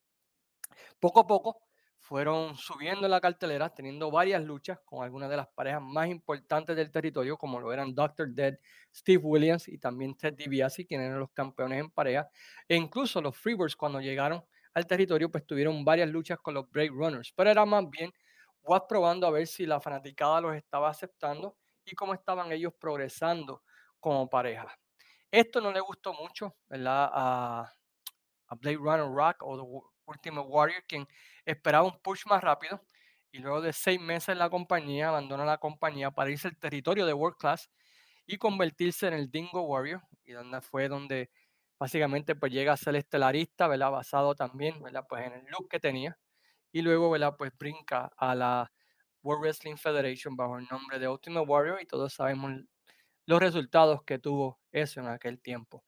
Poco 0.98 1.20
a 1.20 1.26
poco 1.26 1.62
fueron 1.98 2.56
subiendo 2.56 3.08
la 3.08 3.20
cartelera, 3.20 3.68
teniendo 3.70 4.10
varias 4.10 4.42
luchas 4.42 4.78
con 4.84 5.02
algunas 5.02 5.28
de 5.28 5.36
las 5.36 5.48
parejas 5.48 5.82
más 5.82 6.08
importantes 6.08 6.76
del 6.76 6.90
territorio, 6.90 7.36
como 7.36 7.58
lo 7.58 7.72
eran 7.72 7.94
Dr. 7.94 8.28
Dead, 8.32 8.58
Steve 8.94 9.22
Williams 9.24 9.68
y 9.68 9.78
también 9.78 10.16
Ted 10.16 10.34
DiBiase, 10.34 10.86
quienes 10.86 11.08
eran 11.08 11.20
los 11.20 11.32
campeones 11.32 11.80
en 11.80 11.90
pareja. 11.90 12.28
E 12.68 12.76
incluso 12.76 13.20
los 13.20 13.36
Freebirds, 13.36 13.74
cuando 13.74 14.00
llegaron 14.00 14.44
al 14.76 14.86
territorio, 14.86 15.30
pues 15.30 15.46
tuvieron 15.46 15.86
varias 15.86 16.10
luchas 16.10 16.38
con 16.38 16.52
los 16.52 16.70
Brave 16.70 16.90
Runners, 16.90 17.32
pero 17.34 17.50
era 17.50 17.64
más 17.64 17.88
bien 17.88 18.12
Watt 18.62 18.86
probando 18.86 19.26
a 19.26 19.30
ver 19.30 19.46
si 19.46 19.64
la 19.64 19.80
fanaticada 19.80 20.42
los 20.42 20.54
estaba 20.54 20.90
aceptando 20.90 21.56
y 21.86 21.94
cómo 21.94 22.12
estaban 22.12 22.52
ellos 22.52 22.74
progresando 22.78 23.62
como 23.98 24.28
pareja. 24.28 24.66
Esto 25.30 25.62
no 25.62 25.72
le 25.72 25.80
gustó 25.80 26.12
mucho, 26.12 26.56
¿verdad? 26.68 27.08
A, 27.10 27.72
a 28.48 28.54
Blade 28.56 28.76
Runner 28.76 29.06
Rock 29.06 29.42
o 29.44 29.56
The 29.56 29.88
Ultimate 30.04 30.46
Warrior, 30.46 30.84
quien 30.86 31.08
esperaba 31.46 31.86
un 31.86 31.98
push 32.02 32.26
más 32.26 32.42
rápido 32.42 32.82
y 33.32 33.38
luego 33.38 33.62
de 33.62 33.72
seis 33.72 33.98
meses 33.98 34.28
en 34.28 34.38
la 34.38 34.50
compañía 34.50 35.08
abandona 35.08 35.46
la 35.46 35.56
compañía 35.56 36.10
para 36.10 36.30
irse 36.30 36.48
al 36.48 36.58
territorio 36.58 37.06
de 37.06 37.14
World 37.14 37.38
Class 37.38 37.70
y 38.26 38.36
convertirse 38.36 39.06
en 39.06 39.14
el 39.14 39.30
Dingo 39.30 39.62
Warrior 39.62 40.02
y 40.26 40.32
donde 40.32 40.60
fue 40.60 40.88
donde 40.88 41.30
básicamente 41.78 42.34
pues 42.34 42.52
llega 42.52 42.72
a 42.72 42.76
ser 42.76 42.96
estelarista, 42.96 43.68
¿verdad? 43.68 43.90
Basado 43.90 44.34
también, 44.34 44.82
¿verdad? 44.82 45.04
Pues 45.08 45.26
en 45.26 45.32
el 45.34 45.46
look 45.46 45.68
que 45.68 45.80
tenía 45.80 46.18
y 46.72 46.82
luego, 46.82 47.10
¿verdad? 47.10 47.34
Pues 47.38 47.52
brinca 47.58 48.10
a 48.16 48.34
la 48.34 48.72
World 49.22 49.42
Wrestling 49.42 49.76
Federation 49.76 50.36
bajo 50.36 50.58
el 50.58 50.66
nombre 50.70 50.98
de 50.98 51.08
Ultimate 51.08 51.46
Warrior 51.46 51.82
y 51.82 51.86
todos 51.86 52.12
sabemos 52.14 52.52
los 53.26 53.40
resultados 53.40 54.02
que 54.04 54.18
tuvo 54.18 54.60
eso 54.72 55.00
en 55.00 55.08
aquel 55.08 55.40
tiempo. 55.40 55.84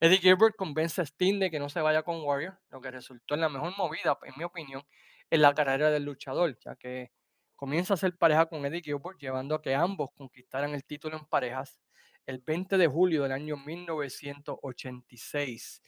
Eddie 0.00 0.18
Gilbert 0.18 0.56
convence 0.56 1.00
a 1.00 1.04
Sting 1.04 1.38
de 1.38 1.50
que 1.50 1.60
no 1.60 1.68
se 1.68 1.80
vaya 1.80 2.02
con 2.02 2.22
Warrior, 2.22 2.58
lo 2.70 2.80
que 2.80 2.90
resultó 2.90 3.34
en 3.34 3.42
la 3.42 3.48
mejor 3.48 3.76
movida, 3.76 4.18
en 4.24 4.34
mi 4.36 4.44
opinión, 4.44 4.82
en 5.30 5.42
la 5.42 5.54
carrera 5.54 5.90
del 5.90 6.04
luchador, 6.04 6.58
ya 6.64 6.76
que 6.76 7.12
comienza 7.54 7.94
a 7.94 7.96
ser 7.96 8.16
pareja 8.16 8.46
con 8.46 8.66
Eddie 8.66 8.82
Gilbert, 8.82 9.18
llevando 9.20 9.54
a 9.54 9.62
que 9.62 9.74
ambos 9.74 10.10
conquistaran 10.16 10.74
el 10.74 10.84
título 10.84 11.16
en 11.16 11.24
parejas 11.26 11.78
el 12.26 12.38
20 12.38 12.78
de 12.78 12.86
julio 12.86 13.24
del 13.24 13.32
año 13.32 13.56
1986, 13.56 15.82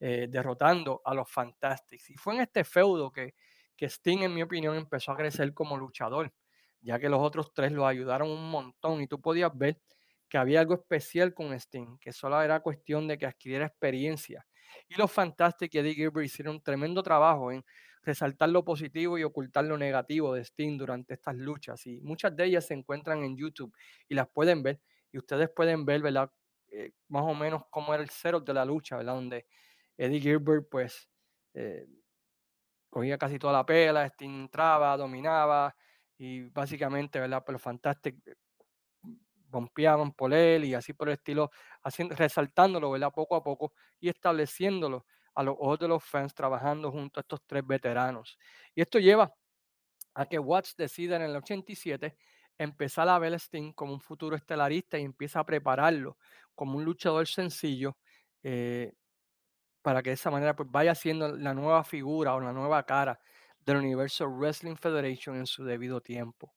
eh, 0.00 0.28
derrotando 0.30 1.02
a 1.04 1.14
los 1.14 1.30
Fantastics. 1.30 2.10
Y 2.10 2.16
fue 2.16 2.34
en 2.34 2.40
este 2.42 2.64
feudo 2.64 3.12
que, 3.12 3.34
que 3.76 3.86
Sting, 3.86 4.22
en 4.22 4.34
mi 4.34 4.42
opinión, 4.42 4.76
empezó 4.76 5.12
a 5.12 5.16
crecer 5.16 5.52
como 5.54 5.76
luchador, 5.76 6.32
ya 6.80 6.98
que 6.98 7.08
los 7.08 7.20
otros 7.20 7.52
tres 7.52 7.72
lo 7.72 7.86
ayudaron 7.86 8.30
un 8.30 8.50
montón 8.50 9.02
y 9.02 9.06
tú 9.06 9.20
podías 9.20 9.56
ver 9.56 9.80
que 10.28 10.38
había 10.38 10.60
algo 10.60 10.74
especial 10.74 11.34
con 11.34 11.52
Sting, 11.52 11.98
que 11.98 12.12
solo 12.12 12.40
era 12.40 12.60
cuestión 12.60 13.08
de 13.08 13.18
que 13.18 13.26
adquiriera 13.26 13.66
experiencia. 13.66 14.46
Y 14.88 14.94
los 14.94 15.10
Fantastic 15.10 15.74
y 15.74 15.78
Eddie 15.78 15.94
Gilbert 15.94 16.24
hicieron 16.24 16.56
un 16.56 16.62
tremendo 16.62 17.02
trabajo 17.02 17.50
en 17.50 17.64
resaltar 18.02 18.48
lo 18.48 18.64
positivo 18.64 19.18
y 19.18 19.24
ocultar 19.24 19.64
lo 19.64 19.76
negativo 19.76 20.34
de 20.34 20.42
Sting 20.42 20.78
durante 20.78 21.14
estas 21.14 21.36
luchas. 21.36 21.84
Y 21.86 22.00
muchas 22.00 22.34
de 22.36 22.44
ellas 22.44 22.66
se 22.66 22.74
encuentran 22.74 23.24
en 23.24 23.36
YouTube 23.36 23.74
y 24.08 24.14
las 24.14 24.28
pueden 24.28 24.62
ver. 24.62 24.80
Y 25.12 25.18
ustedes 25.18 25.50
pueden 25.50 25.84
ver, 25.84 26.02
¿verdad? 26.02 26.30
Eh, 26.68 26.92
más 27.08 27.24
o 27.24 27.34
menos 27.34 27.64
cómo 27.70 27.92
era 27.94 28.02
el 28.02 28.10
cero 28.10 28.40
de 28.40 28.54
la 28.54 28.64
lucha, 28.64 28.96
¿verdad? 28.96 29.14
Donde 29.14 29.46
Eddie 29.96 30.20
Gilbert, 30.20 30.68
pues, 30.70 31.08
eh, 31.54 31.86
cogía 32.88 33.18
casi 33.18 33.38
toda 33.38 33.52
la 33.54 33.66
pela, 33.66 34.06
Sting 34.06 34.42
entraba, 34.42 34.96
dominaba 34.96 35.74
y 36.18 36.42
básicamente, 36.50 37.20
¿verdad? 37.20 37.42
Pero 37.46 37.58
Fantastic 37.58 38.16
bompeaban 39.50 40.12
por 40.12 40.32
él 40.32 40.64
y 40.64 40.74
así 40.74 40.92
por 40.92 41.08
el 41.08 41.14
estilo, 41.14 41.50
haciendo, 41.82 42.14
resaltándolo, 42.14 42.90
¿verdad? 42.90 43.12
Poco 43.12 43.36
a 43.36 43.42
poco 43.42 43.72
y 43.98 44.08
estableciéndolo 44.08 45.06
a 45.34 45.42
los 45.42 45.56
ojos 45.58 45.78
de 45.80 45.88
los 45.88 46.04
fans 46.04 46.34
trabajando 46.34 46.90
junto 46.90 47.20
a 47.20 47.22
estos 47.22 47.40
tres 47.46 47.66
veteranos. 47.66 48.38
Y 48.74 48.80
esto 48.82 48.98
lleva 48.98 49.34
a 50.14 50.26
que 50.26 50.38
Watts 50.38 50.76
decida 50.76 51.16
en 51.16 51.22
el 51.22 51.36
87 51.36 52.16
empezar 52.64 53.08
a 53.08 53.18
ver 53.18 53.32
a 53.34 53.38
Sting 53.38 53.72
como 53.72 53.92
un 53.94 54.00
futuro 54.00 54.36
estelarista 54.36 54.98
y 54.98 55.04
empieza 55.04 55.40
a 55.40 55.46
prepararlo 55.46 56.18
como 56.54 56.76
un 56.78 56.84
luchador 56.84 57.26
sencillo 57.26 57.96
eh, 58.42 58.92
para 59.82 60.02
que 60.02 60.10
de 60.10 60.14
esa 60.14 60.30
manera 60.30 60.56
pues 60.56 60.70
vaya 60.70 60.94
siendo 60.94 61.36
la 61.36 61.54
nueva 61.54 61.84
figura 61.84 62.34
o 62.34 62.40
la 62.40 62.52
nueva 62.52 62.84
cara 62.84 63.20
del 63.60 63.78
universo 63.78 64.28
Wrestling 64.28 64.76
Federation 64.76 65.36
en 65.36 65.46
su 65.46 65.64
debido 65.64 66.00
tiempo. 66.02 66.52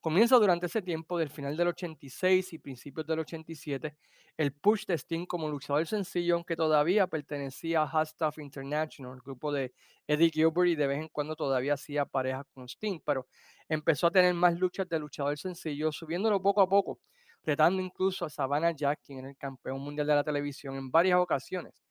Comienza 0.00 0.36
durante 0.36 0.66
ese 0.66 0.80
tiempo 0.80 1.18
del 1.18 1.28
final 1.28 1.56
del 1.56 1.68
86 1.68 2.52
y 2.52 2.58
principios 2.58 3.04
del 3.04 3.18
87 3.18 3.96
el 4.36 4.52
push 4.52 4.86
de 4.86 4.94
Sting 4.96 5.26
como 5.26 5.48
luchador 5.48 5.84
sencillo, 5.88 6.36
aunque 6.36 6.54
todavía 6.54 7.08
pertenecía 7.08 7.82
a 7.82 7.88
Hot 7.88 8.06
Stuff 8.06 8.38
International, 8.38 9.14
el 9.16 9.20
grupo 9.20 9.50
de 9.50 9.74
Eddie 10.06 10.30
Gilbert 10.30 10.68
y 10.68 10.76
de 10.76 10.86
vez 10.86 11.00
en 11.00 11.08
cuando 11.08 11.34
todavía 11.34 11.74
hacía 11.74 12.04
pareja 12.04 12.44
con 12.54 12.68
Sting, 12.68 13.00
pero 13.04 13.26
empezó 13.68 14.06
a 14.06 14.12
tener 14.12 14.32
más 14.34 14.56
luchas 14.56 14.88
de 14.88 15.00
luchador 15.00 15.36
sencillo, 15.36 15.90
subiéndolo 15.90 16.40
poco 16.40 16.60
a 16.60 16.68
poco, 16.68 17.00
retando 17.42 17.82
incluso 17.82 18.24
a 18.24 18.30
Savannah 18.30 18.70
Jack, 18.70 19.00
quien 19.04 19.18
era 19.18 19.28
el 19.30 19.36
campeón 19.36 19.80
mundial 19.80 20.06
de 20.06 20.14
la 20.14 20.22
televisión 20.22 20.76
en 20.76 20.92
varias 20.92 21.18
ocasiones. 21.18 21.82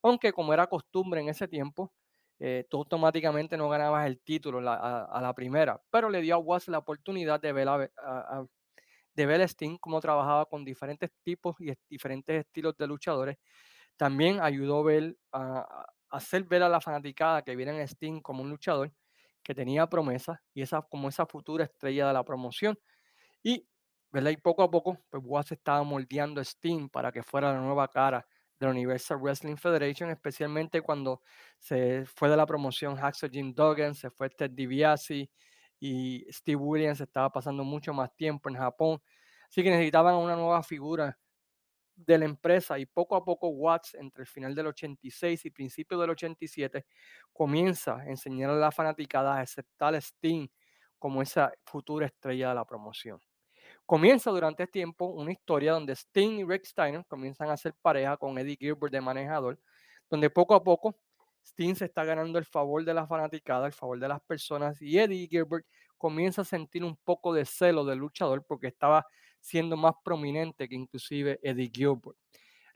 Aunque 0.00 0.32
como 0.32 0.54
era 0.54 0.68
costumbre 0.68 1.20
en 1.20 1.28
ese 1.30 1.48
tiempo, 1.48 1.92
eh, 2.38 2.66
tú 2.68 2.78
automáticamente 2.78 3.56
no 3.56 3.68
ganabas 3.68 4.06
el 4.06 4.20
título 4.20 4.58
a, 4.58 5.20
la 5.22 5.34
primera, 5.34 5.80
pero 5.90 6.10
le 6.10 6.20
dio 6.20 6.34
a 6.34 6.38
Watts 6.38 6.68
la 6.68 6.78
oportunidad 6.78 7.40
de 7.40 7.52
ver 7.52 7.68
a, 7.68 8.46
de 9.14 9.26
ver 9.26 9.40
a 9.40 9.44
Sting 9.44 9.78
cómo 9.78 10.00
trabajaba 10.00 10.44
con 10.46 10.64
diferentes 10.64 11.10
tipos 11.22 11.56
y 11.60 11.72
diferentes 11.88 12.44
estilos 12.44 12.76
de 12.76 12.86
luchadores. 12.86 13.38
También 13.96 14.40
ayudó 14.42 14.84
ver, 14.84 15.16
a, 15.32 15.86
hacer 16.10 16.44
ver 16.44 16.62
a 16.62 16.68
la 16.68 16.80
fanaticada 16.80 17.42
que 17.42 17.56
vieran 17.56 17.80
a 17.80 17.86
Sting 17.86 18.20
como 18.20 18.42
un 18.42 18.50
luchador 18.50 18.92
que 19.42 19.54
tenía 19.54 19.86
promesa 19.88 20.42
y 20.52 20.60
esa, 20.60 20.82
como 20.82 21.08
esa 21.08 21.24
futura 21.24 21.64
estrella 21.64 22.08
de 22.08 22.12
la 22.12 22.24
promoción. 22.24 22.78
Y, 23.42 23.66
¿verdad? 24.10 24.32
y 24.32 24.36
poco 24.36 24.62
a 24.62 24.70
poco, 24.70 24.98
pues 25.08 25.22
Watts 25.24 25.52
estaba 25.52 25.82
moldeando 25.84 26.40
a 26.42 26.44
Sting 26.44 26.90
para 26.90 27.10
que 27.12 27.22
fuera 27.22 27.52
la 27.52 27.60
nueva 27.60 27.88
cara 27.88 28.26
de 28.58 28.66
la 28.66 28.72
Universal 28.72 29.18
Wrestling 29.18 29.56
Federation, 29.56 30.10
especialmente 30.10 30.80
cuando 30.80 31.22
se 31.58 32.04
fue 32.06 32.28
de 32.28 32.36
la 32.36 32.46
promoción 32.46 32.96
Hacksaw 32.96 33.30
Jim 33.30 33.54
Duggan, 33.54 33.94
se 33.94 34.10
fue 34.10 34.30
Ted 34.30 34.50
DiBiase 34.50 35.30
y 35.78 36.26
Steve 36.30 36.56
Williams 36.56 37.00
estaba 37.00 37.30
pasando 37.30 37.64
mucho 37.64 37.92
más 37.92 38.14
tiempo 38.16 38.48
en 38.48 38.56
Japón. 38.56 39.00
Así 39.48 39.62
que 39.62 39.70
necesitaban 39.70 40.16
una 40.16 40.36
nueva 40.36 40.62
figura 40.62 41.18
de 41.94 42.18
la 42.18 42.26
empresa 42.26 42.78
y 42.78 42.86
poco 42.86 43.16
a 43.16 43.24
poco 43.24 43.48
Watts, 43.48 43.94
entre 43.94 44.22
el 44.22 44.26
final 44.26 44.54
del 44.54 44.66
86 44.68 45.46
y 45.46 45.50
principio 45.50 45.98
del 45.98 46.10
87, 46.10 46.86
comienza 47.32 47.96
a 47.96 48.06
enseñar 48.06 48.50
a 48.50 48.54
la 48.54 48.70
fanaticada 48.70 49.36
a 49.36 49.40
aceptar 49.40 49.94
a 49.94 49.98
Sting 49.98 50.48
como 50.98 51.22
esa 51.22 51.52
futura 51.64 52.06
estrella 52.06 52.50
de 52.50 52.54
la 52.54 52.64
promoción. 52.66 53.20
Comienza 53.86 54.32
durante 54.32 54.64
este 54.64 54.72
tiempo 54.72 55.06
una 55.06 55.30
historia 55.30 55.72
donde 55.72 55.94
Sting 55.94 56.40
y 56.40 56.44
Rick 56.44 56.64
Steiner 56.64 57.04
comienzan 57.06 57.50
a 57.50 57.52
hacer 57.52 57.72
pareja 57.80 58.16
con 58.16 58.36
Eddie 58.36 58.56
Gilbert 58.56 58.92
de 58.92 59.00
manejador, 59.00 59.60
donde 60.10 60.28
poco 60.28 60.56
a 60.56 60.64
poco 60.64 60.98
Sting 61.44 61.76
se 61.76 61.84
está 61.84 62.04
ganando 62.04 62.36
el 62.40 62.44
favor 62.44 62.84
de 62.84 62.92
la 62.92 63.06
fanaticada, 63.06 63.64
el 63.66 63.72
favor 63.72 64.00
de 64.00 64.08
las 64.08 64.20
personas, 64.22 64.82
y 64.82 64.98
Eddie 64.98 65.28
Gilbert 65.28 65.64
comienza 65.96 66.42
a 66.42 66.44
sentir 66.44 66.82
un 66.82 66.96
poco 66.96 67.32
de 67.32 67.44
celo 67.44 67.84
del 67.84 68.00
luchador 68.00 68.44
porque 68.44 68.66
estaba 68.66 69.06
siendo 69.40 69.76
más 69.76 69.94
prominente 70.04 70.68
que 70.68 70.74
inclusive 70.74 71.38
Eddie 71.40 71.70
Gilbert. 71.72 72.18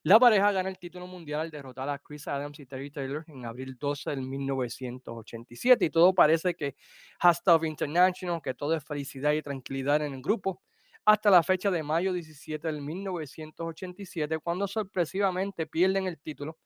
La 0.05 0.21
pareja 0.21 0.53
gana 0.53 0.69
el 0.69 0.79
título 0.79 1.09
mundial 1.09 1.41
al 1.41 1.51
derrotar 1.51 1.89
a 1.89 1.99
Chris 1.99 2.29
Adams 2.29 2.61
y 2.61 2.67
Terry 2.67 2.93
Taylor 2.93 3.25
en 3.27 3.45
abril 3.45 3.77
12 3.77 4.11
del 4.11 4.23
1987 4.23 5.87
y 5.87 5.91
todo 5.91 6.15
parece 6.15 6.55
que 6.55 6.77
Hashtag 7.19 7.65
International, 7.65 8.41
que 8.41 8.55
todo 8.55 8.77
es 8.77 8.85
felicidad 8.85 9.33
y 9.33 9.43
tranquilidad 9.43 10.01
en 10.03 10.15
el 10.15 10.23
grupo, 10.23 10.63
hasta 11.05 11.31
la 11.31 11.43
fecha 11.43 11.71
de 11.71 11.83
mayo 11.83 12.13
17 12.13 12.67
del 12.67 12.81
1987, 12.81 14.39
cuando 14.39 14.69
sorpresivamente 14.69 15.67
pierden 15.67 16.07
el 16.07 16.19
título 16.19 16.59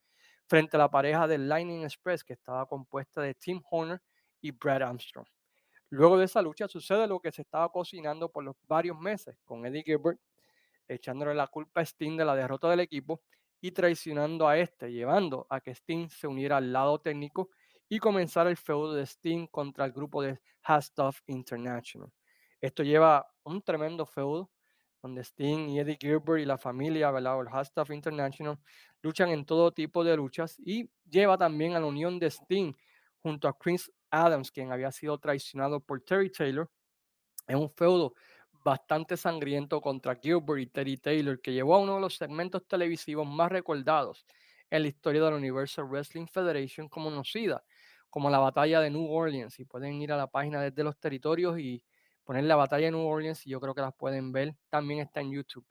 frente 0.46 0.76
a 0.76 0.80
la 0.80 0.90
pareja 0.90 1.26
del 1.26 1.48
Lightning 1.48 1.84
Express, 1.84 2.24
que 2.24 2.34
estaba 2.34 2.66
compuesta 2.66 3.22
de 3.22 3.34
Tim 3.34 3.62
Horner 3.70 4.02
y 4.40 4.50
Brad 4.50 4.82
Armstrong. 4.82 5.26
Luego 5.90 6.18
de 6.18 6.24
esa 6.24 6.42
lucha 6.42 6.68
sucede 6.68 7.06
lo 7.06 7.20
que 7.20 7.32
se 7.32 7.42
estaba 7.42 7.68
cocinando 7.70 8.30
por 8.30 8.44
los 8.44 8.56
varios 8.66 8.98
meses, 8.98 9.36
con 9.44 9.64
Eddie 9.64 9.82
Gilbert 9.84 10.18
echándole 10.88 11.34
la 11.34 11.46
culpa 11.46 11.80
a 11.80 11.84
Sting 11.84 12.16
de 12.16 12.24
la 12.24 12.36
derrota 12.36 12.68
del 12.68 12.80
equipo 12.80 13.22
y 13.60 13.72
traicionando 13.72 14.48
a 14.48 14.58
este, 14.58 14.92
llevando 14.92 15.46
a 15.48 15.60
que 15.60 15.70
Sting 15.70 16.08
se 16.08 16.26
uniera 16.26 16.58
al 16.58 16.72
lado 16.72 17.00
técnico 17.00 17.50
y 17.88 17.98
comenzara 17.98 18.50
el 18.50 18.56
feudo 18.56 18.94
de 18.94 19.06
Sting 19.06 19.46
contra 19.46 19.84
el 19.84 19.92
grupo 19.92 20.22
de 20.22 20.40
Stuff 20.80 21.20
International. 21.26 22.10
Esto 22.64 22.83
lleva 22.83 23.30
un 23.42 23.61
tremendo 23.61 24.06
feudo 24.06 24.50
donde 25.02 25.23
Sting 25.23 25.68
y 25.68 25.80
Eddie 25.80 25.99
Gilbert 26.00 26.40
y 26.40 26.47
la 26.47 26.56
familia, 26.56 27.11
¿verdad? 27.11 27.38
el 27.38 27.66
Stuff 27.66 27.90
International 27.90 28.59
luchan 29.02 29.28
en 29.28 29.44
todo 29.44 29.71
tipo 29.71 30.02
de 30.02 30.16
luchas 30.16 30.59
y 30.61 30.88
lleva 31.04 31.37
también 31.37 31.75
a 31.75 31.80
la 31.80 31.85
unión 31.85 32.18
de 32.18 32.28
Sting 32.28 32.73
junto 33.18 33.49
a 33.49 33.59
Chris 33.59 33.92
Adams, 34.11 34.50
quien 34.50 34.73
había 34.73 34.90
sido 34.92 35.18
traicionado 35.18 35.78
por 35.78 36.00
Terry 36.00 36.33
Taylor 36.33 36.71
en 37.49 37.59
un 37.59 37.68
feudo 37.68 38.14
bastante 38.64 39.18
sangriento 39.18 39.83
contra 39.83 40.16
Gilbert 40.16 40.62
y 40.62 40.66
Terry 40.66 40.97
Taylor, 40.97 41.38
que 41.42 41.52
llevó 41.52 41.75
a 41.75 41.80
uno 41.80 41.97
de 41.97 42.00
los 42.00 42.16
segmentos 42.16 42.66
televisivos 42.66 43.26
más 43.26 43.52
recordados 43.52 44.25
en 44.71 44.80
la 44.80 44.88
historia 44.88 45.23
de 45.23 45.30
la 45.30 45.37
Universal 45.37 45.85
Wrestling 45.85 46.28
Federation, 46.28 46.88
conocida 46.88 47.62
como 48.09 48.30
la 48.30 48.38
batalla 48.38 48.80
de 48.80 48.88
New 48.88 49.12
Orleans. 49.12 49.61
Y 49.61 49.66
pueden 49.66 50.00
ir 50.00 50.12
a 50.12 50.16
la 50.16 50.28
página 50.28 50.62
desde 50.62 50.83
los 50.83 50.99
territorios 50.99 51.59
y 51.59 51.85
poner 52.24 52.44
la 52.44 52.56
batalla 52.56 52.86
de 52.86 52.92
New 52.92 53.06
Orleans, 53.06 53.46
y 53.46 53.50
yo 53.50 53.60
creo 53.60 53.74
que 53.74 53.82
las 53.82 53.94
pueden 53.94 54.32
ver. 54.32 54.54
También 54.68 55.00
está 55.00 55.20
en 55.20 55.32
YouTube, 55.32 55.66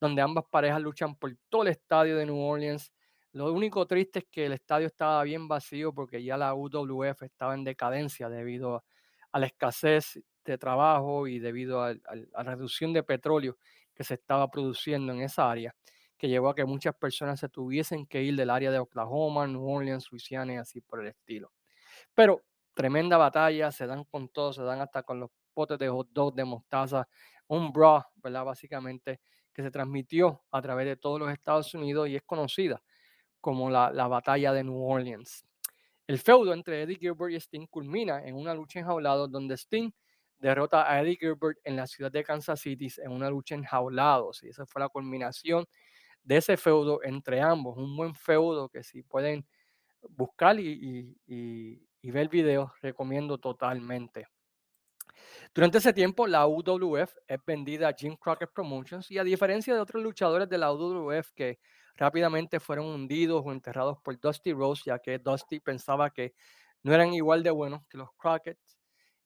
donde 0.00 0.22
ambas 0.22 0.44
parejas 0.50 0.80
luchan 0.80 1.14
por 1.16 1.36
todo 1.48 1.62
el 1.62 1.68
estadio 1.68 2.16
de 2.16 2.26
New 2.26 2.38
Orleans. 2.38 2.92
Lo 3.32 3.52
único 3.52 3.86
triste 3.86 4.20
es 4.20 4.24
que 4.30 4.46
el 4.46 4.52
estadio 4.52 4.86
estaba 4.86 5.22
bien 5.22 5.48
vacío 5.48 5.92
porque 5.92 6.22
ya 6.22 6.36
la 6.36 6.54
UWF 6.54 7.22
estaba 7.22 7.54
en 7.54 7.64
decadencia 7.64 8.28
debido 8.28 8.84
a 9.32 9.38
la 9.38 9.46
escasez 9.46 10.18
de 10.44 10.58
trabajo 10.58 11.26
y 11.26 11.38
debido 11.38 11.82
a, 11.82 11.94
la 11.94 12.42
reducción 12.42 12.92
de 12.92 13.02
petróleo 13.02 13.58
que 13.94 14.04
se 14.04 14.14
estaba 14.14 14.50
produciendo 14.50 15.12
en 15.12 15.20
esa 15.20 15.50
área, 15.50 15.74
que 16.16 16.28
llevó 16.28 16.48
a 16.48 16.54
que 16.54 16.64
muchas 16.64 16.94
personas 16.94 17.38
se 17.40 17.48
tuviesen 17.48 18.06
que 18.06 18.22
ir 18.22 18.34
del 18.36 18.50
área 18.50 18.70
de 18.70 18.78
Oklahoma, 18.78 19.46
New 19.46 19.68
Orleans, 19.68 20.10
Louisiana 20.10 20.54
y 20.54 20.56
así 20.56 20.80
por 20.80 21.00
el 21.00 21.08
estilo. 21.08 21.52
Pero 22.14 22.42
tremenda 22.74 23.16
batalla, 23.16 23.70
se 23.72 23.86
dan 23.86 24.04
con 24.04 24.28
todo, 24.28 24.52
se 24.52 24.62
dan 24.62 24.80
hasta 24.80 25.02
con 25.02 25.20
los 25.20 25.30
de 25.66 25.88
hot 25.88 26.08
dog, 26.12 26.34
de 26.34 26.44
mostaza, 26.44 27.08
un 27.48 27.72
bra, 27.72 28.06
¿verdad? 28.16 28.44
Básicamente, 28.44 29.20
que 29.52 29.62
se 29.62 29.70
transmitió 29.70 30.44
a 30.50 30.62
través 30.62 30.86
de 30.86 30.96
todos 30.96 31.18
los 31.18 31.30
Estados 31.32 31.74
Unidos 31.74 32.08
y 32.08 32.16
es 32.16 32.22
conocida 32.22 32.82
como 33.40 33.70
la, 33.70 33.90
la 33.90 34.06
batalla 34.06 34.52
de 34.52 34.64
New 34.64 34.80
Orleans. 34.80 35.44
El 36.06 36.18
feudo 36.18 36.52
entre 36.52 36.82
Eddie 36.82 36.96
Gilbert 36.96 37.32
y 37.32 37.36
Sting 37.36 37.66
culmina 37.66 38.24
en 38.24 38.34
una 38.34 38.54
lucha 38.54 38.78
enjaulada 38.78 39.26
donde 39.26 39.54
Sting 39.56 39.90
derrota 40.38 40.90
a 40.90 41.00
Eddie 41.02 41.16
Gilbert 41.16 41.58
en 41.64 41.76
la 41.76 41.86
ciudad 41.86 42.10
de 42.10 42.24
Kansas 42.24 42.60
City 42.60 42.88
en 42.98 43.12
una 43.12 43.28
lucha 43.28 43.54
enjaulados. 43.54 44.42
Y 44.42 44.48
esa 44.48 44.64
fue 44.64 44.80
la 44.80 44.88
culminación 44.88 45.66
de 46.22 46.36
ese 46.36 46.56
feudo 46.56 47.02
entre 47.02 47.40
ambos. 47.40 47.76
Un 47.76 47.96
buen 47.96 48.14
feudo 48.14 48.68
que 48.68 48.82
si 48.82 49.02
pueden 49.02 49.46
buscar 50.10 50.58
y, 50.60 51.16
ver 52.02 52.22
el 52.22 52.28
video, 52.28 52.72
recomiendo 52.80 53.38
totalmente. 53.38 54.28
Durante 55.54 55.78
ese 55.78 55.92
tiempo, 55.92 56.26
la 56.26 56.46
UWF 56.46 57.14
es 57.26 57.44
vendida 57.46 57.88
a 57.88 57.92
Jim 57.92 58.16
Crockett 58.16 58.52
Promotions 58.52 59.10
y 59.10 59.18
a 59.18 59.24
diferencia 59.24 59.74
de 59.74 59.80
otros 59.80 60.02
luchadores 60.02 60.48
de 60.48 60.58
la 60.58 60.72
UWF 60.72 61.32
que 61.34 61.58
rápidamente 61.96 62.60
fueron 62.60 62.86
hundidos 62.86 63.42
o 63.44 63.52
enterrados 63.52 63.98
por 64.02 64.18
Dusty 64.18 64.52
Rose, 64.52 64.82
ya 64.86 64.98
que 64.98 65.18
Dusty 65.18 65.60
pensaba 65.60 66.10
que 66.10 66.34
no 66.82 66.94
eran 66.94 67.12
igual 67.12 67.42
de 67.42 67.50
buenos 67.50 67.82
que 67.88 67.98
los 67.98 68.10
Crockett 68.16 68.58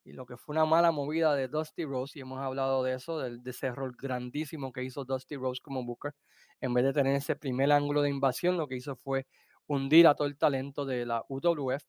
y 0.05 0.13
lo 0.13 0.25
que 0.25 0.37
fue 0.37 0.53
una 0.53 0.65
mala 0.65 0.91
movida 0.91 1.33
de 1.35 1.47
Dusty 1.47 1.85
Rose, 1.85 2.17
y 2.17 2.21
hemos 2.21 2.39
hablado 2.39 2.83
de 2.83 2.93
eso, 2.93 3.19
del, 3.19 3.41
de 3.41 3.55
error 3.61 3.95
grandísimo 3.97 4.73
que 4.73 4.83
hizo 4.83 5.05
Dusty 5.05 5.37
Rose 5.37 5.61
como 5.61 5.85
Booker, 5.85 6.13
en 6.59 6.73
vez 6.73 6.83
de 6.83 6.93
tener 6.93 7.15
ese 7.15 7.35
primer 7.35 7.71
ángulo 7.71 8.01
de 8.01 8.09
invasión, 8.09 8.57
lo 8.57 8.67
que 8.67 8.75
hizo 8.75 8.95
fue 8.95 9.27
hundir 9.67 10.07
a 10.07 10.15
todo 10.15 10.27
el 10.27 10.37
talento 10.37 10.85
de 10.85 11.05
la 11.05 11.23
UWF. 11.29 11.83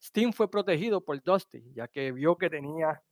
Sting 0.00 0.32
fue 0.32 0.50
protegido 0.50 1.04
por 1.04 1.22
Dusty, 1.22 1.62
ya 1.74 1.88
que 1.88 2.10
vio 2.12 2.36
que 2.36 2.48
tenía 2.48 3.02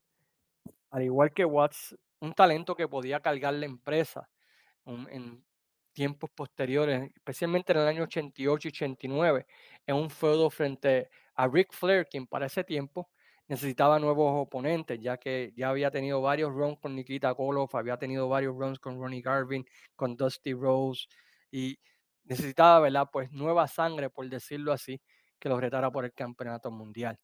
al 0.90 1.02
igual 1.02 1.32
que 1.32 1.44
Watts, 1.44 1.96
un 2.20 2.32
talento 2.34 2.74
que 2.74 2.88
podía 2.88 3.20
cargar 3.20 3.54
la 3.54 3.66
empresa 3.66 4.28
en 4.86 5.44
tiempos 5.92 6.30
posteriores, 6.30 7.10
especialmente 7.14 7.72
en 7.72 7.78
el 7.78 7.88
año 7.88 8.02
88 8.04 8.68
y 8.68 8.70
89, 8.70 9.46
en 9.86 9.96
un 9.96 10.10
feudo 10.10 10.50
frente 10.50 11.08
a 11.34 11.48
Ric 11.48 11.72
Flair, 11.72 12.06
quien 12.08 12.26
para 12.26 12.46
ese 12.46 12.64
tiempo 12.64 13.10
necesitaba 13.48 13.98
nuevos 13.98 14.32
oponentes, 14.46 15.00
ya 15.00 15.16
que 15.16 15.52
ya 15.56 15.70
había 15.70 15.90
tenido 15.90 16.20
varios 16.20 16.52
runs 16.52 16.78
con 16.80 16.94
Nikita 16.94 17.34
Koloff, 17.34 17.74
había 17.74 17.96
tenido 17.96 18.28
varios 18.28 18.56
runs 18.56 18.78
con 18.78 19.00
Ronnie 19.00 19.22
Garvin, 19.22 19.66
con 19.96 20.16
Dusty 20.16 20.52
Rose, 20.52 21.06
y 21.50 21.78
necesitaba. 22.24 23.06
Pues 23.10 23.32
nueva 23.32 23.66
sangre, 23.66 24.08
por 24.10 24.28
decirlo 24.28 24.72
así, 24.72 25.00
que 25.38 25.48
lo 25.48 25.58
retara 25.58 25.90
por 25.90 26.04
el 26.04 26.12
campeonato 26.12 26.70
mundial. 26.70 27.18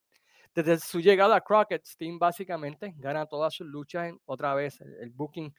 Desde 0.57 0.79
su 0.79 0.99
llegada 0.99 1.35
a 1.35 1.41
Crockett, 1.41 1.85
Sting 1.85 2.17
básicamente 2.17 2.95
gana 2.97 3.27
todas 3.27 3.53
sus 3.53 3.67
luchas 3.67 4.07
en, 4.07 4.19
otra 4.25 4.55
vez, 4.55 4.81
el, 4.81 5.11
booking 5.11 5.53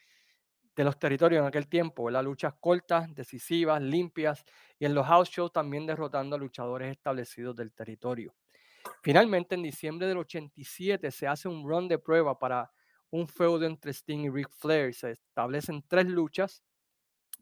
de 0.75 0.83
los 0.83 0.99
territorios 0.99 1.41
en 1.41 1.47
aquel 1.47 1.69
tiempo, 1.69 2.11
las 2.11 2.25
luchas 2.25 2.55
cortas, 2.59 3.15
decisivas, 3.15 3.81
limpias 3.81 4.45
y 4.77 4.87
en 4.87 4.97
los 4.97 5.07
house 5.07 5.31
shows 5.31 5.53
también 5.53 5.87
derrotando 5.87 6.35
a 6.35 6.39
luchadores 6.41 6.91
establecidos 6.91 7.55
del 7.55 7.73
territorio. 7.73 8.35
Finalmente, 9.01 9.55
en 9.55 9.63
diciembre 9.63 10.09
del 10.09 10.19
87 10.19 11.13
se 11.13 11.29
hace 11.29 11.47
un 11.47 11.65
run 11.65 11.87
de 11.87 12.01
prueba 12.01 12.37
para 12.37 12.69
un 13.11 13.29
feudo 13.29 13.67
entre 13.67 13.93
Sting 13.93 14.25
y 14.25 14.31
Ric 14.31 14.51
Flair. 14.51 14.93
Se 14.93 15.13
establecen 15.13 15.85
tres 15.87 16.07
luchas 16.07 16.65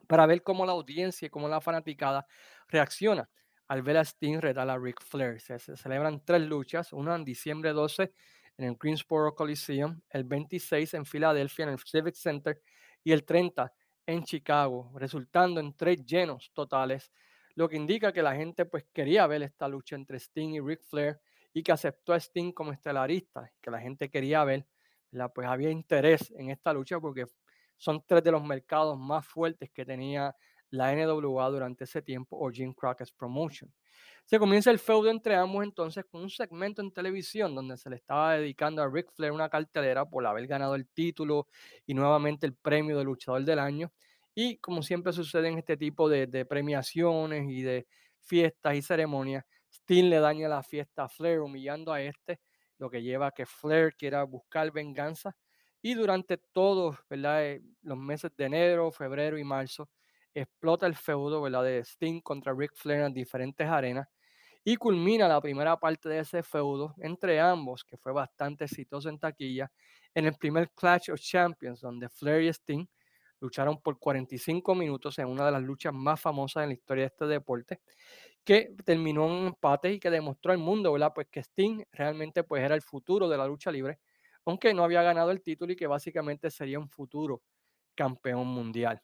para 0.07 0.27
ver 0.27 0.43
cómo 0.43 0.67
la 0.67 0.73
audiencia 0.73 1.25
y 1.25 1.31
cómo 1.31 1.49
la 1.49 1.63
fanaticada 1.63 2.27
reacciona 2.69 3.31
al 3.69 3.83
ver 3.83 3.97
a 3.97 4.05
Sting 4.05 4.41
retar 4.41 4.69
a 4.69 4.79
Ric 4.79 5.03
Flair. 5.03 5.41
Se, 5.41 5.59
celebran 5.59 6.25
tres 6.25 6.43
luchas, 6.43 6.93
una 6.93 7.15
en 7.17 7.25
diciembre 7.25 7.73
12 7.73 8.13
en 8.59 8.65
el 8.65 8.77
Greensboro 8.77 9.35
Coliseum, 9.35 10.01
el 10.11 10.25
26 10.25 10.95
en 10.95 11.05
Filadelfia 11.05 11.65
en 11.65 11.71
el 11.71 11.79
Civic 11.79 12.15
Center 12.15 12.61
y 13.05 13.13
el 13.13 13.25
30 13.25 13.73
en 14.07 14.25
Chicago, 14.25 14.93
resultando 14.97 15.61
en 15.61 15.77
tres 15.77 16.05
llenos 16.05 16.51
totales, 16.55 17.13
lo 17.55 17.69
que 17.69 17.77
indica 17.77 18.13
que 18.13 18.23
la 18.23 18.35
gente 18.35 18.65
pues 18.65 18.85
quería 18.93 19.27
ver 19.27 19.43
esta 19.43 19.69
lucha 19.69 19.97
entre 19.97 20.19
Sting 20.19 20.55
y 20.55 20.61
Ric 20.61 20.83
Flair 20.83 21.19
y 21.53 21.63
que 21.63 21.73
aceptó 21.73 22.13
a 22.13 22.17
Sting 22.21 22.53
como 22.53 22.73
estelarista, 22.73 23.51
que 23.61 23.71
la 23.71 23.81
gente 23.81 24.11
quería 24.11 24.45
ver, 24.45 24.67
pues 25.35 25.47
había 25.47 25.71
interés 25.71 26.31
en 26.37 26.51
esta 26.51 26.73
lucha 26.73 27.01
porque 27.01 27.25
son 27.77 28.05
tres 28.07 28.23
de 28.23 28.33
los 28.33 28.45
mercados 28.45 28.99
más 28.99 29.27
fuertes 29.27 29.71
que 29.71 29.85
tenía 29.85 30.35
la 30.71 30.95
NWA 30.95 31.49
durante 31.51 31.85
ese 31.85 32.03
tiempo 32.03 32.37
o 32.39 32.51
Jim 32.51 32.73
Crockett's 32.73 33.13
Promotion. 33.13 33.73
Se 34.25 34.41
comienza 34.41 34.73
el 34.73 34.81
feudo 34.81 35.09
entre 35.09 35.37
ambos 35.37 35.63
entonces 35.63 36.05
con 36.05 36.21
un 36.21 36.31
segmento 36.31 36.83
en 36.83 36.91
televisión 36.91 37.55
donde 37.55 37.77
se 37.77 37.89
le 37.89 37.95
estaba 37.95 38.35
dedicando 38.35 38.83
a 38.83 38.89
Ric 38.89 39.09
Flair 39.13 39.31
una 39.31 39.49
cartelera 39.49 40.05
por 40.05 40.27
haber 40.27 40.49
ganado 40.49 40.75
el 40.75 40.89
título 40.89 41.47
y 41.87 41.95
nuevamente 41.95 42.45
el 42.45 42.55
premio 42.55 42.99
de 42.99 43.05
luchador 43.05 43.45
del 43.45 43.61
año. 43.61 43.93
Y 44.35 44.59
como 44.59 44.83
siempre 44.83 45.13
sucede 45.13 45.49
en 45.49 45.59
este 45.59 45.77
tipo 45.77 46.09
de, 46.09 46.45
premiaciones 46.45 47.49
y 47.49 47.63
de 47.63 47.87
fiestas 48.21 48.75
y 48.75 48.83
ceremonias, 48.83 49.45
Sting 49.71 50.11
le 50.11 50.19
daña 50.19 50.49
la 50.49 50.65
fiesta 50.65 51.05
a 51.05 51.09
Flair 51.09 51.39
humillando 51.39 51.93
a 51.93 52.03
este, 52.03 52.41
lo 52.79 52.91
que 52.91 53.03
lleva 53.03 53.29
a 53.29 53.31
que 53.31 53.47
Flair 53.47 53.95
quiera 53.95 54.25
buscar 54.25 54.73
venganza. 54.73 55.37
Y 55.81 55.95
durante 55.95 56.37
todos 56.37 56.97
eh, 57.11 57.61
los 57.83 57.97
meses 57.97 58.33
de 58.37 58.45
enero, 58.47 58.91
febrero 58.91 59.39
y 59.39 59.45
marzo, 59.45 59.89
explota 60.41 60.87
el 60.87 60.95
feudo 60.97 61.43
¿verdad? 61.43 61.65
de 61.65 61.81
Sting 61.85 62.21
contra 62.21 62.55
Ric 62.55 62.73
Flair 62.75 63.03
en 63.03 63.15
diferentes 63.15 63.67
arenas 63.69 64.09
y 64.65 64.77
culmina 64.77 65.29
la 65.29 65.41
primera 65.41 65.77
parte 65.79 66.09
de 66.09 66.21
ese 66.21 66.43
feudo 66.43 66.95
entre 66.99 67.41
ambos, 67.41 67.85
que 67.85 67.97
fue 67.97 68.13
bastante 68.13 68.65
exitoso 68.65 69.09
en 69.09 69.19
taquilla, 69.19 69.71
en 70.15 70.27
el 70.27 70.35
primer 70.35 70.71
Clash 70.73 71.11
of 71.11 71.21
Champions, 71.21 71.81
donde 71.81 72.09
Flair 72.09 72.43
y 72.43 72.49
Sting 72.49 72.87
lucharon 73.41 73.81
por 73.81 73.99
45 73.99 74.75
minutos 74.75 75.19
en 75.19 75.29
una 75.29 75.47
de 75.47 75.53
las 75.53 75.63
luchas 75.63 75.93
más 75.95 76.21
famosas 76.21 76.65
en 76.65 76.71
la 76.71 76.75
historia 76.75 77.05
de 77.05 77.09
este 77.09 77.27
deporte, 77.27 77.81
que 78.45 78.75
terminó 78.85 79.27
en 79.27 79.33
un 79.33 79.47
empate 79.49 79.93
y 79.93 80.01
que 80.01 80.11
demostró 80.11 80.53
al 80.53 80.59
mundo. 80.59 80.95
Pues 81.15 81.29
que 81.31 81.41
Sting 81.43 81.85
realmente 81.93 82.45
pues 82.45 82.63
era 82.63 82.75
el 82.75 82.83
futuro 82.83 83.29
de 83.29 83.37
la 83.39 83.47
lucha 83.47 83.71
libre, 83.71 83.99
aunque 84.45 84.75
no 84.75 84.85
había 84.85 85.03
ganado 85.03 85.31
el 85.31 85.43
título 85.43 85.73
y 85.73 85.77
que 85.77 85.87
básicamente 85.87 86.51
sería 86.51 86.79
un 86.79 86.89
futuro 86.89 87.43
campeón 87.95 88.47
mundial. 88.49 89.03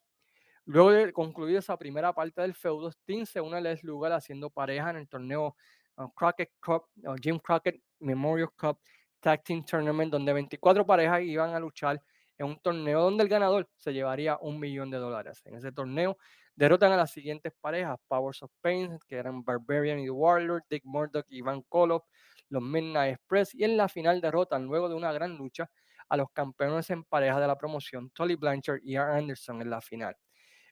Luego 0.65 0.93
de 0.93 1.13
concluir 1.13 1.57
esa 1.57 1.77
primera 1.77 2.13
parte 2.13 2.41
del 2.41 2.55
feudo, 2.55 2.91
Sting 2.91 3.27
se 3.27 3.41
une 3.41 3.57
a 3.57 3.61
Les 3.61 3.83
Lugar 3.83 4.13
haciendo 4.13 4.49
pareja 4.49 4.91
en 4.91 4.97
el 4.97 5.09
torneo 5.09 5.57
uh, 5.97 6.09
Crockett 6.15 6.53
Cup, 6.61 6.85
uh, 7.05 7.17
Jim 7.21 7.39
Crockett 7.39 7.83
Memorial 7.99 8.51
Cup 8.57 8.79
Tag 9.21 9.43
Team 9.43 9.65
Tournament, 9.65 10.13
donde 10.13 10.33
24 10.33 10.87
parejas 10.87 11.23
iban 11.23 11.55
a 11.55 11.59
luchar 11.59 12.01
en 12.39 12.47
un 12.47 12.61
torneo 12.61 13.03
donde 13.03 13.25
el 13.25 13.29
ganador 13.29 13.69
se 13.77 13.93
llevaría 13.93 14.37
un 14.41 14.59
millón 14.61 14.91
de 14.91 14.99
dólares. 14.99 15.43
En 15.45 15.55
ese 15.57 15.73
torneo 15.73 16.17
derrotan 16.55 16.93
a 16.93 16.97
las 16.97 17.11
siguientes 17.11 17.53
parejas, 17.61 17.99
Powers 18.09 18.43
of 18.43 18.53
Pain, 18.61 18.99
que 19.09 19.17
eran 19.17 19.45
Barbarian 19.45 19.99
y 19.99 20.05
The 20.05 20.11
Warlord, 20.11 20.63
Dick 20.69 20.85
Murdoch 20.85 21.27
y 21.29 21.39
Ivan 21.39 21.63
Koloff, 21.69 22.05
los 22.49 22.63
Midnight 22.63 23.15
Express, 23.15 23.55
y 23.55 23.65
en 23.65 23.77
la 23.77 23.89
final 23.89 24.21
derrotan, 24.21 24.65
luego 24.65 24.89
de 24.89 24.95
una 24.95 25.13
gran 25.13 25.37
lucha, 25.37 25.71
a 26.09 26.17
los 26.17 26.31
campeones 26.33 26.91
en 26.91 27.05
pareja 27.05 27.41
de 27.41 27.47
la 27.47 27.57
promoción, 27.57 28.11
Tolly 28.11 28.35
Blanchard 28.35 28.81
y 28.83 28.97
R. 28.97 29.17
Anderson 29.17 29.63
en 29.63 29.71
la 29.71 29.81
final. 29.81 30.15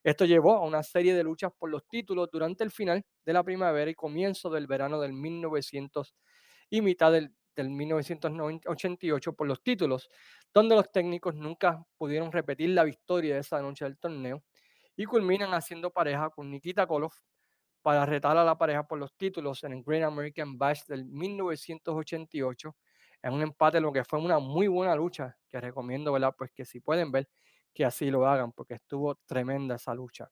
Esto 0.02 0.24
llevó 0.24 0.56
a 0.56 0.64
una 0.64 0.82
serie 0.82 1.14
de 1.14 1.22
luchas 1.22 1.52
por 1.58 1.70
los 1.70 1.86
títulos 1.86 2.28
durante 2.32 2.64
el 2.64 2.70
final 2.70 3.04
de 3.24 3.32
la 3.32 3.42
primavera 3.42 3.90
y 3.90 3.94
comienzo 3.94 4.48
del 4.48 4.66
verano 4.66 5.00
del 5.00 5.12
1900 5.12 6.14
y 6.70 6.80
mitad 6.80 7.12
del, 7.12 7.34
1988 7.56 9.34
por 9.34 9.46
los 9.46 9.62
títulos, 9.62 10.08
donde 10.54 10.74
los 10.74 10.90
técnicos 10.90 11.34
nunca 11.34 11.84
pudieron 11.98 12.32
repetir 12.32 12.70
la 12.70 12.84
victoria 12.84 13.34
de 13.34 13.40
esa 13.40 13.60
noche 13.60 13.84
del 13.84 13.98
torneo 13.98 14.42
y 14.96 15.04
culminan 15.04 15.52
haciendo 15.52 15.90
pareja 15.90 16.30
con 16.30 16.50
Nikita 16.50 16.86
Koloff 16.86 17.18
para 17.82 18.06
retar 18.06 18.36
a 18.36 18.44
la 18.44 18.56
pareja 18.56 18.86
por 18.86 18.98
los 18.98 19.14
títulos 19.14 19.62
en 19.64 19.72
el 19.72 19.82
Great 19.82 20.04
American 20.04 20.56
Bash 20.56 20.84
del 20.86 21.04
1988 21.04 22.76
en 23.22 23.34
un 23.34 23.42
empate, 23.42 23.80
lo 23.80 23.92
que 23.92 24.04
fue 24.04 24.18
una 24.18 24.38
muy 24.38 24.66
buena 24.66 24.94
lucha 24.94 25.36
que 25.48 25.60
recomiendo, 25.60 26.12
¿verdad? 26.12 26.34
Pues 26.36 26.50
que 26.52 26.64
si 26.64 26.80
pueden 26.80 27.12
ver, 27.12 27.28
que 27.74 27.84
así 27.84 28.10
lo 28.10 28.26
hagan, 28.26 28.52
porque 28.52 28.74
estuvo 28.74 29.14
tremenda 29.26 29.76
esa 29.76 29.94
lucha. 29.94 30.30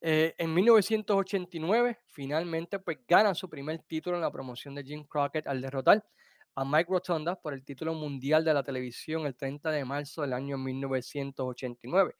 Eh, 0.00 0.34
en 0.38 0.54
1989, 0.54 1.98
finalmente, 2.06 2.78
pues 2.78 2.98
ganan 3.06 3.34
su 3.34 3.50
primer 3.50 3.80
título 3.82 4.16
en 4.16 4.22
la 4.22 4.32
promoción 4.32 4.74
de 4.74 4.82
Jim 4.82 5.04
Crockett 5.04 5.46
al 5.46 5.60
derrotar 5.60 6.02
a 6.54 6.64
Mike 6.64 6.90
Rotonda 6.90 7.36
por 7.36 7.54
el 7.54 7.64
título 7.64 7.94
mundial 7.94 8.44
de 8.44 8.54
la 8.54 8.62
televisión 8.62 9.26
el 9.26 9.36
30 9.36 9.70
de 9.70 9.84
marzo 9.84 10.22
del 10.22 10.32
año 10.32 10.56
1989. 10.58 12.14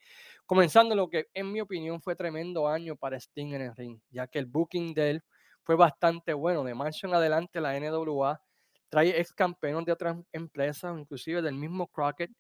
Comenzando 0.46 0.94
lo 0.94 1.08
que, 1.08 1.28
en 1.32 1.50
mi 1.50 1.60
opinión, 1.60 2.00
fue 2.00 2.16
tremendo 2.16 2.68
año 2.68 2.96
para 2.96 3.16
Sting 3.18 3.54
en 3.54 3.62
el 3.62 3.76
ring, 3.76 4.00
ya 4.10 4.26
que 4.26 4.38
el 4.38 4.46
booking 4.46 4.94
de 4.94 5.10
él 5.10 5.24
fue 5.62 5.74
bastante 5.76 6.32
bueno. 6.34 6.64
De 6.64 6.74
marzo 6.74 7.06
en 7.06 7.14
adelante, 7.14 7.60
la 7.60 7.78
NWA 7.78 8.40
trae 8.88 9.18
ex 9.20 9.32
campeones 9.32 9.86
de 9.86 9.92
otras 9.92 10.16
empresas, 10.32 10.98
inclusive 10.98 11.42
del 11.42 11.54
mismo 11.54 11.86
Crockett, 11.86 12.30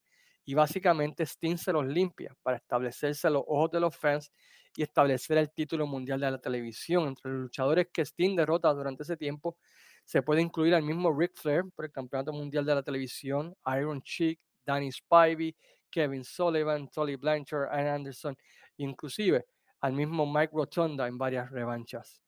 y 0.44 0.54
básicamente 0.54 1.24
Sting 1.24 1.56
se 1.56 1.72
los 1.72 1.86
limpia 1.86 2.36
para 2.42 2.56
establecerse 2.56 3.26
a 3.26 3.30
los 3.30 3.42
ojos 3.46 3.70
de 3.70 3.80
los 3.80 3.96
fans 3.96 4.32
y 4.74 4.82
establecer 4.82 5.38
el 5.38 5.50
título 5.50 5.86
mundial 5.86 6.20
de 6.20 6.30
la 6.30 6.38
televisión. 6.38 7.08
Entre 7.08 7.30
los 7.30 7.42
luchadores 7.42 7.88
que 7.92 8.02
Sting 8.02 8.36
derrota 8.36 8.72
durante 8.72 9.02
ese 9.02 9.16
tiempo 9.16 9.56
se 10.04 10.22
puede 10.22 10.42
incluir 10.42 10.74
al 10.74 10.82
mismo 10.82 11.16
Ric 11.16 11.36
Flair 11.36 11.64
por 11.74 11.84
el 11.84 11.92
campeonato 11.92 12.32
mundial 12.32 12.64
de 12.64 12.74
la 12.74 12.82
televisión, 12.82 13.54
Iron 13.78 14.00
Sheik, 14.04 14.40
Danny 14.64 14.90
Spivey, 14.90 15.56
Kevin 15.90 16.24
Sullivan, 16.24 16.88
Tolly 16.88 17.16
Blanchard, 17.16 17.68
Ann 17.70 17.86
Anderson, 17.86 18.36
inclusive 18.76 19.46
al 19.80 19.92
mismo 19.92 20.30
Mike 20.30 20.52
Rotonda 20.52 21.06
en 21.06 21.18
varias 21.18 21.50
revanchas. 21.50 22.20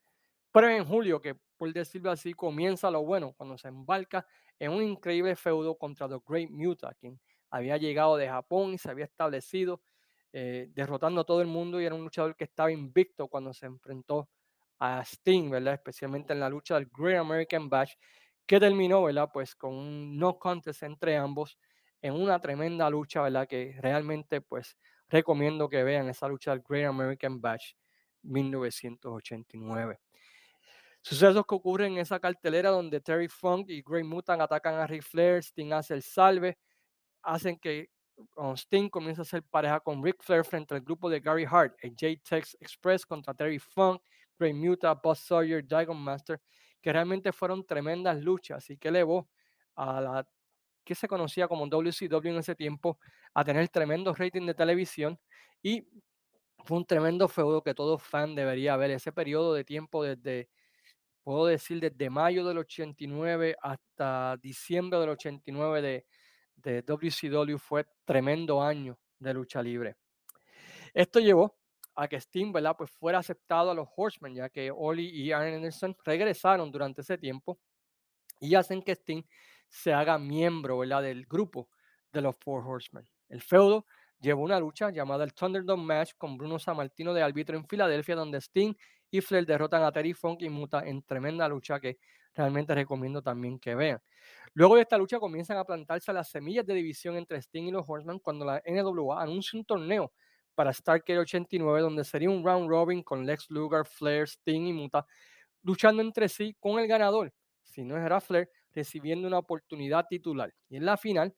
Pero 0.53 0.68
en 0.68 0.85
julio, 0.85 1.20
que 1.20 1.37
por 1.57 1.72
decirlo 1.72 2.11
así, 2.11 2.35
comienza 2.35 2.90
lo 2.90 3.05
bueno 3.05 3.35
cuando 3.35 3.57
se 3.57 3.68
embarca 3.68 4.27
en 4.59 4.72
un 4.72 4.83
increíble 4.83 5.37
feudo 5.37 5.77
contra 5.79 6.09
The 6.09 6.18
Great 6.27 6.51
Muta, 6.51 6.92
quien 6.94 7.20
había 7.53 7.77
llegado 7.77 8.17
de 8.17 8.29
Japón 8.29 8.75
y 8.75 8.79
se 8.79 8.91
había 8.91 9.05
establecido 9.05 9.83
eh, 10.33 10.71
derrotando 10.75 11.21
a 11.21 11.25
todo 11.25 11.43
el 11.43 11.47
mundo 11.47 11.81
y 11.81 11.85
era 11.85 11.95
un 11.95 12.03
luchador 12.03 12.35
que 12.35 12.45
estaba 12.45 12.73
invicto 12.73 13.29
cuando 13.29 13.53
se 13.53 13.67
enfrentó 13.67 14.31
a 14.79 15.03
Sting, 15.03 15.51
¿verdad? 15.51 15.75
Especialmente 15.75 16.33
en 16.33 16.41
la 16.41 16.49
lucha 16.49 16.75
del 16.75 16.88
Great 16.91 17.21
American 17.21 17.69
Bash, 17.69 17.93
que 18.47 18.59
terminó, 18.59 19.03
¿verdad? 19.03 19.29
Pues 19.33 19.55
con 19.55 19.75
un 19.75 20.19
no 20.19 20.38
contest 20.38 20.83
entre 20.83 21.17
ambos 21.17 21.59
en 22.01 22.15
una 22.15 22.41
tremenda 22.41 22.88
lucha, 22.88 23.21
¿verdad? 23.21 23.47
Que 23.47 23.77
realmente 23.81 24.41
pues 24.41 24.79
recomiendo 25.09 25.69
que 25.69 25.85
vean 25.85 26.09
esa 26.09 26.27
lucha 26.27 26.53
del 26.53 26.62
Great 26.67 26.88
American 26.88 27.38
Bash 27.38 27.75
1989. 28.23 30.01
Sucesos 31.03 31.45
que 31.47 31.55
ocurren 31.55 31.93
en 31.93 31.99
esa 31.99 32.19
cartelera 32.19 32.71
donde 32.71 33.01
Terry 33.01 33.29
Funk 33.29 33.69
y 33.69 33.83
Great 33.83 34.07
Mutant 34.07 34.41
atacan 34.41 34.77
a 34.77 34.87
Ric 34.87 35.03
Flair, 35.03 35.43
Sting 35.43 35.73
hace 35.73 35.95
el 35.95 36.03
salve, 36.03 36.57
hacen 37.23 37.59
que 37.59 37.89
Sting 38.57 38.89
comience 38.89 39.21
a 39.21 39.23
hacer 39.23 39.43
pareja 39.43 39.81
con 39.81 40.03
Ric 40.03 40.23
Flair 40.23 40.45
frente 40.45 40.75
al 40.75 40.81
grupo 40.81 41.09
de 41.09 41.21
Gary 41.21 41.47
Hart, 41.49 41.75
el 41.81 41.91
J-Tex 41.91 42.57
Express 42.61 43.07
contra 43.07 43.35
Terry 43.35 43.59
Funk, 43.59 44.03
Great 44.39 44.55
Muta, 44.55 44.95
Buzz 44.95 45.21
Sawyer, 45.21 45.67
Dragon 45.67 45.99
Master, 45.99 46.41
que 46.81 46.93
realmente 46.93 47.33
fueron 47.33 47.65
tremendas 47.65 48.21
luchas 48.21 48.69
y 48.71 48.77
que 48.77 48.89
elevó 48.89 49.29
a 49.77 50.01
la 50.01 50.29
que 50.85 50.95
se 50.95 51.07
conocía 51.07 51.47
como 51.47 51.67
WCW 51.67 52.29
en 52.29 52.37
ese 52.39 52.55
tiempo 52.55 52.99
a 53.35 53.45
tener 53.45 53.69
tremendo 53.69 54.13
rating 54.15 54.47
de 54.47 54.55
televisión 54.55 55.19
y 55.63 55.87
fue 56.65 56.77
un 56.79 56.85
tremendo 56.85 57.29
feudo 57.29 57.63
que 57.63 57.75
todo 57.75 57.99
fan 57.99 58.35
debería 58.35 58.77
ver. 58.77 58.91
Ese 58.91 59.13
periodo 59.13 59.55
de 59.55 59.65
tiempo 59.65 60.03
desde, 60.03 60.49
puedo 61.23 61.47
decir, 61.47 61.81
desde 61.81 62.11
mayo 62.11 62.45
del 62.45 62.59
89 62.59 63.57
hasta 63.63 64.37
diciembre 64.39 64.99
del 64.99 65.11
89 65.11 65.83
de, 65.83 66.07
de 66.62 66.83
WCW 66.83 67.59
fue 67.59 67.87
tremendo 68.05 68.62
año 68.62 68.98
de 69.18 69.35
lucha 69.35 69.62
libre. 69.62 69.96
Esto 70.94 71.20
llevó 71.20 71.57
a 71.94 72.09
que 72.09 72.16
Sting, 72.16 72.53
¿verdad? 72.53 72.77
Pues 72.77 72.90
fuera 72.90 73.18
aceptado 73.18 73.70
a 73.70 73.75
los 73.75 73.88
Horsemen, 73.96 74.35
ya 74.35 74.48
que 74.48 74.70
Oli 74.70 75.09
y 75.09 75.33
Arn 75.33 75.55
Anderson 75.55 75.96
regresaron 76.05 76.70
durante 76.70 77.03
ese 77.03 77.18
tiempo 77.18 77.59
y 78.40 78.55
hacen 78.55 78.83
que 78.83 78.92
Sting 78.92 79.22
se 79.68 79.92
haga 79.92 80.18
miembro, 80.18 80.79
¿verdad? 80.79 81.03
Del 81.03 81.27
grupo 81.27 81.68
de 82.12 82.20
los 82.20 82.37
Four 82.37 82.66
Horsemen. 82.66 83.09
El 83.29 83.40
feudo 83.40 83.87
llevó 84.20 84.42
una 84.42 84.61
lucha 84.61 84.90
llamada 84.90 85.25
el 85.25 85.35
Thunderdome 85.35 85.85
Match 85.85 86.12
con 86.16 86.37
Bruno 86.37 86.59
Sammartino 86.59 87.14
de 87.14 87.22
árbitro 87.22 87.57
en 87.57 87.66
Filadelfia, 87.66 88.14
donde 88.14 88.38
Sting 88.38 88.75
y 89.12 89.20
Flair 89.20 89.46
derrotan 89.46 89.85
a 89.85 89.92
Terry 89.92 90.14
Funk 90.14 90.42
y 90.42 90.48
Muta 90.48 90.83
en 90.85 91.03
tremenda 91.03 91.46
lucha 91.46 91.79
que 91.79 91.98
realmente 92.35 92.75
recomiendo 92.75 93.22
también 93.22 93.59
que 93.59 93.75
vean. 93.75 94.01
Luego 94.55 94.77
de 94.77 94.83
esta 94.83 94.96
lucha 94.96 95.20
comienzan 95.20 95.59
a 95.59 95.64
plantarse 95.64 96.12
las 96.12 96.31
semillas 96.31 96.66
de 96.66 96.75
división 96.75 97.16
entre 97.16 97.38
Sting 97.38 97.68
y 97.68 97.70
los 97.70 97.85
Horsemen 97.87 98.18
cuando 98.18 98.44
la 98.44 98.62
NWA 98.66 99.22
anuncia 99.22 99.59
un 99.59 99.66
torneo 99.66 100.12
para 100.55 100.72
Starcade 100.72 101.18
89 101.18 101.81
donde 101.81 102.05
sería 102.05 102.31
un 102.31 102.44
round 102.44 102.68
robin 102.68 103.03
con 103.03 103.27
Lex 103.27 103.51
Luger, 103.51 103.85
Flair, 103.85 104.27
Sting 104.27 104.66
y 104.66 104.72
Muta 104.72 105.07
luchando 105.62 106.03
entre 106.03 106.29
sí 106.29 106.57
con 106.59 106.79
el 106.79 106.88
ganador, 106.88 107.33
si 107.62 107.85
no 107.85 107.96
era 107.96 108.20
Flair, 108.20 108.48
recibiendo 108.72 109.29
una 109.29 109.38
oportunidad 109.38 110.07
titular. 110.09 110.53
Y 110.68 110.77
en 110.77 110.87
la 110.87 110.96
final, 110.96 111.35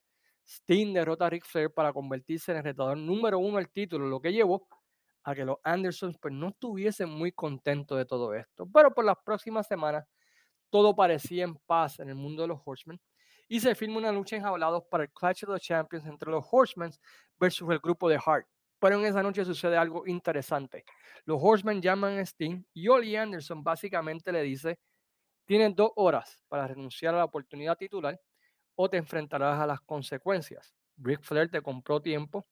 Sting 0.47 0.93
derrota 0.93 1.25
a 1.25 1.29
Ric 1.29 1.45
Flair 1.45 1.71
para 1.71 1.91
convertirse 1.91 2.51
en 2.51 2.59
el 2.59 2.63
retador 2.63 2.97
número 2.97 3.39
uno 3.39 3.57
del 3.57 3.69
título, 3.69 4.07
lo 4.07 4.21
que 4.21 4.31
llevó 4.31 4.67
a 5.25 5.33
que 5.33 5.43
los 5.43 5.57
Andersons 5.63 6.17
pues, 6.21 6.33
no 6.33 6.49
estuviesen 6.49 7.09
muy 7.09 7.31
contentos 7.31 7.97
de 7.97 8.05
todo 8.05 8.33
esto. 8.35 8.67
Pero 8.71 8.93
por 8.93 9.03
las 9.03 9.17
próximas 9.25 9.67
semanas 9.67 10.05
todo 10.69 10.95
parecía 10.95 11.43
en 11.43 11.55
paz 11.65 11.99
en 11.99 12.09
el 12.09 12.15
mundo 12.15 12.43
de 12.43 12.49
los 12.49 12.59
Horsemen 12.63 13.01
y 13.47 13.59
se 13.59 13.73
firma 13.73 13.97
una 13.97 14.11
lucha 14.11 14.35
enjaulados 14.35 14.83
para 14.89 15.05
el 15.05 15.11
Clash 15.11 15.45
of 15.45 15.55
the 15.55 15.59
Champions 15.59 16.05
entre 16.05 16.29
los 16.29 16.45
Horsemen 16.49 16.91
versus 17.39 17.67
el 17.71 17.79
grupo 17.79 18.07
de 18.07 18.19
Hart. 18.23 18.47
Pero 18.79 18.99
en 18.99 19.05
esa 19.05 19.23
noche 19.23 19.43
sucede 19.43 19.77
algo 19.77 20.05
interesante. 20.05 20.85
Los 21.25 21.39
Horsemen 21.41 21.81
llaman 21.81 22.19
a 22.19 22.21
Sting 22.21 22.63
y 22.73 22.87
Oli 22.87 23.15
Anderson 23.15 23.63
básicamente 23.63 24.31
le 24.31 24.43
dice, 24.43 24.79
tienes 25.45 25.75
dos 25.75 25.89
horas 25.95 26.39
para 26.47 26.67
renunciar 26.67 27.15
a 27.15 27.17
la 27.17 27.25
oportunidad 27.25 27.77
titular 27.77 28.19
o 28.75 28.89
te 28.89 28.97
enfrentarás 28.97 29.59
a 29.59 29.65
las 29.65 29.81
consecuencias. 29.81 30.75
Ric 30.97 31.23
Flair 31.23 31.49
te 31.49 31.61
compró 31.61 31.99
tiempo 31.99 32.45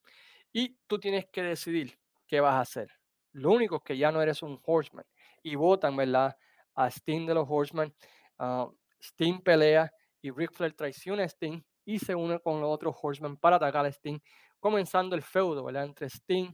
y 0.51 0.75
tú 0.87 0.99
tienes 0.99 1.27
que 1.31 1.43
decidir 1.43 1.99
qué 2.27 2.39
vas 2.39 2.55
a 2.55 2.61
hacer. 2.61 2.89
Lo 3.33 3.51
único 3.51 3.77
es 3.77 3.83
que 3.83 3.97
ya 3.97 4.11
no 4.11 4.21
eres 4.21 4.43
un 4.43 4.59
horseman 4.63 5.05
y 5.41 5.55
votan, 5.55 5.95
¿verdad? 5.95 6.35
A 6.75 6.87
Sting 6.89 7.25
de 7.25 7.33
los 7.33 7.47
Horsemen. 7.49 7.93
Uh, 8.39 8.71
Sting 9.01 9.41
pelea 9.41 9.91
y 10.21 10.31
Ric 10.31 10.53
Flair 10.53 10.73
traiciona 10.73 11.23
a 11.23 11.27
Sting 11.27 11.61
y 11.85 11.99
se 11.99 12.15
une 12.15 12.39
con 12.39 12.61
los 12.61 12.69
otros 12.69 12.95
Horsemen 13.01 13.37
para 13.37 13.57
atacar 13.57 13.85
a 13.85 13.89
Sting, 13.89 14.19
comenzando 14.59 15.15
el 15.15 15.21
feudo, 15.21 15.63
¿verdad? 15.65 15.85
Entre 15.85 16.07
Sting 16.07 16.53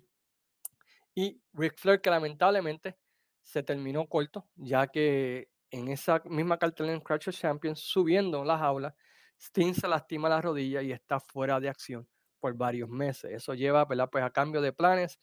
y 1.16 1.42
Ric 1.54 1.78
Flair, 1.78 2.02
que 2.02 2.10
lamentablemente 2.10 2.98
se 3.44 3.64
terminó 3.64 4.08
corto, 4.08 4.48
ya 4.56 4.88
que 4.88 5.50
en 5.72 5.90
esa 5.90 6.22
misma 6.26 6.58
cartelera 6.58 6.96
en 6.96 7.02
Crash 7.02 7.30
Champions, 7.32 7.80
subiendo 7.80 8.44
la 8.44 8.58
jaula, 8.58 8.96
Sting 9.40 9.74
se 9.74 9.88
lastima 9.88 10.30
la 10.30 10.42
rodilla 10.42 10.82
y 10.82 10.92
está 10.92 11.20
fuera 11.20 11.60
de 11.60 11.70
acción 11.70 12.08
por 12.40 12.56
varios 12.56 12.90
meses. 12.90 13.32
Eso 13.32 13.54
lleva 13.54 13.86
¿verdad? 13.86 14.10
Pues 14.12 14.24
a 14.24 14.30
cambio 14.32 14.62
de 14.62 14.74
planes. 14.74 15.20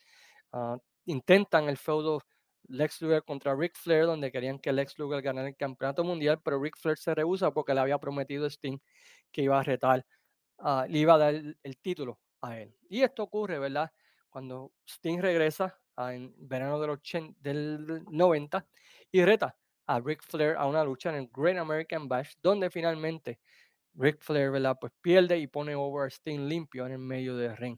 Uh, 0.57 0.79
intentan 1.05 1.69
el 1.69 1.77
feudo 1.77 2.23
Lex 2.69 3.03
Luger 3.03 3.23
contra 3.25 3.55
Ric 3.55 3.77
Flair, 3.77 4.07
donde 4.07 4.33
querían 4.33 4.59
que 4.59 4.73
Lex 4.73 4.99
Luger 4.99 5.21
ganara 5.21 5.49
el 5.49 5.57
campeonato 5.57 6.03
mundial, 6.03 6.41
pero 6.43 6.59
Ric 6.59 6.79
Flair 6.79 6.97
se 6.97 7.15
rehúsa 7.15 7.53
porque 7.53 7.75
le 7.75 7.81
había 7.81 7.99
prometido 7.99 8.47
a 8.47 8.49
Sting 8.49 8.79
que 9.31 9.43
iba 9.43 9.61
a 9.61 9.63
retar, 9.63 10.07
uh, 10.61 10.85
le 10.89 10.99
iba 10.99 11.15
a 11.15 11.19
dar 11.19 11.35
el, 11.35 11.79
título 11.83 12.19
a 12.41 12.59
él. 12.59 12.75
Y 12.89 13.03
esto 13.03 13.25
ocurre, 13.25 13.59
¿verdad? 13.59 13.93
Cuando 14.31 14.73
Sting 14.89 15.21
regresa 15.21 15.79
uh, 15.99 16.09
en 16.09 16.35
verano 16.39 16.81
del, 16.81 16.91
80, 16.91 17.39
del 17.39 18.05
90 18.11 18.67
y 19.13 19.25
reta 19.27 19.55
a 19.87 20.01
Ric 20.01 20.23
Flair 20.23 20.57
a 20.57 20.67
una 20.67 20.83
lucha 20.83 21.11
en 21.11 21.17
el 21.17 21.31
Great 21.35 21.59
American 21.59 22.09
Bash, 22.09 22.33
donde 22.43 22.71
finalmente 22.71 23.41
Ric 23.95 24.23
Flair, 24.23 24.51
¿verdad? 24.51 24.79
Pues 24.81 24.95
pierde 25.03 25.37
y 25.37 25.49
pone 25.49 25.75
over 25.75 26.11
Sting 26.11 26.49
limpio 26.49 26.87
en 26.87 26.93
el 26.93 26.99
medio 26.99 27.37
del 27.37 27.55
ring. 27.59 27.77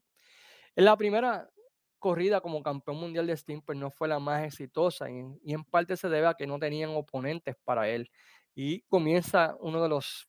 En 0.76 0.84
la 0.84 0.96
primera 0.96 1.50
corrida 1.98 2.40
como 2.40 2.62
campeón 2.62 2.98
mundial 2.98 3.26
de 3.26 3.34
Sting, 3.36 3.60
pues 3.62 3.78
no 3.78 3.90
fue 3.90 4.08
la 4.08 4.18
más 4.18 4.44
exitosa 4.44 5.10
y, 5.10 5.22
y, 5.42 5.54
en 5.54 5.64
parte 5.64 5.96
se 5.96 6.08
debe 6.08 6.26
a 6.28 6.34
que 6.34 6.46
no 6.46 6.58
tenían 6.58 6.90
oponentes 6.90 7.56
para 7.64 7.88
él. 7.88 8.10
Y 8.54 8.82
comienza 8.82 9.56
uno 9.60 9.82
de 9.82 9.88
los 9.88 10.28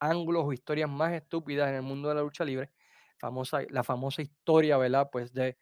ángulos 0.00 0.44
o 0.46 0.52
historias 0.52 0.90
más 0.90 1.12
estúpidas 1.12 1.68
en 1.68 1.76
el 1.76 1.82
mundo 1.82 2.08
de 2.08 2.14
la 2.16 2.22
lucha 2.22 2.44
libre, 2.44 2.70
famosa, 3.18 3.60
la 3.70 3.84
famosa 3.84 4.22
historia, 4.22 4.76
¿verdad? 4.76 5.08
Pues 5.12 5.32
de 5.32 5.56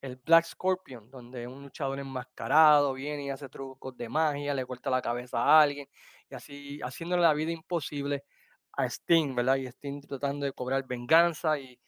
el 0.00 0.16
Black 0.16 0.44
Scorpion, 0.44 1.10
donde 1.10 1.46
un 1.46 1.62
luchador 1.62 1.98
enmascarado 1.98 2.92
viene 2.92 3.24
y 3.24 3.30
hace 3.30 3.48
trucos 3.48 3.96
de 3.96 4.08
magia, 4.10 4.52
le 4.54 4.66
corta 4.66 4.90
la 4.90 5.00
cabeza 5.00 5.38
a 5.38 5.62
alguien 5.62 5.88
y 6.30 6.34
así 6.34 6.80
haciéndole 6.82 7.22
la 7.22 7.32
vida 7.32 7.52
imposible 7.52 8.24
a 8.72 8.86
Sting, 8.86 9.34
¿verdad? 9.34 9.56
Y 9.56 9.66
Sting 9.66 10.02
tratando 10.02 10.44
de 10.46 10.52
cobrar 10.52 10.86
venganza 10.86 11.58
y, 11.58 11.78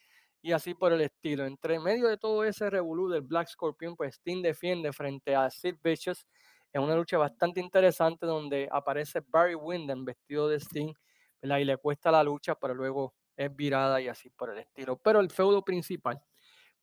y 0.41 0.51
así 0.51 0.73
por 0.73 0.93
el 0.93 1.01
estilo. 1.01 1.45
Entre 1.45 1.79
medio 1.79 2.07
de 2.07 2.17
todo 2.17 2.43
ese 2.43 2.69
revolú 2.69 3.09
del 3.09 3.21
Black 3.21 3.47
Scorpion, 3.47 3.95
pues 3.95 4.15
Sting 4.15 4.41
defiende 4.41 4.93
frente 4.93 5.35
a 5.35 5.49
Sid 5.49 5.75
Vicious 5.83 6.25
en 6.73 6.81
una 6.81 6.95
lucha 6.95 7.17
bastante 7.17 7.59
interesante 7.59 8.25
donde 8.25 8.67
aparece 8.71 9.21
Barry 9.27 9.55
Windham 9.55 10.05
vestido 10.05 10.47
de 10.47 10.57
Sting, 10.57 10.93
¿verdad? 11.41 11.57
Y 11.57 11.65
le 11.65 11.77
cuesta 11.77 12.11
la 12.11 12.23
lucha, 12.23 12.55
pero 12.55 12.73
luego 12.73 13.15
es 13.35 13.55
virada 13.55 14.01
y 14.01 14.07
así 14.07 14.29
por 14.29 14.51
el 14.51 14.59
estilo. 14.59 14.97
Pero 14.97 15.19
el 15.19 15.29
feudo 15.29 15.63
principal, 15.63 16.21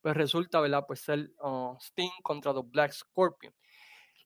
pues 0.01 0.17
resulta, 0.17 0.61
¿verdad? 0.61 0.85
Pues 0.87 1.01
ser 1.01 1.31
uh, 1.41 1.77
Sting 1.81 2.11
contra 2.23 2.53
los 2.53 2.69
Black 2.71 2.93
Scorpion. 2.93 3.55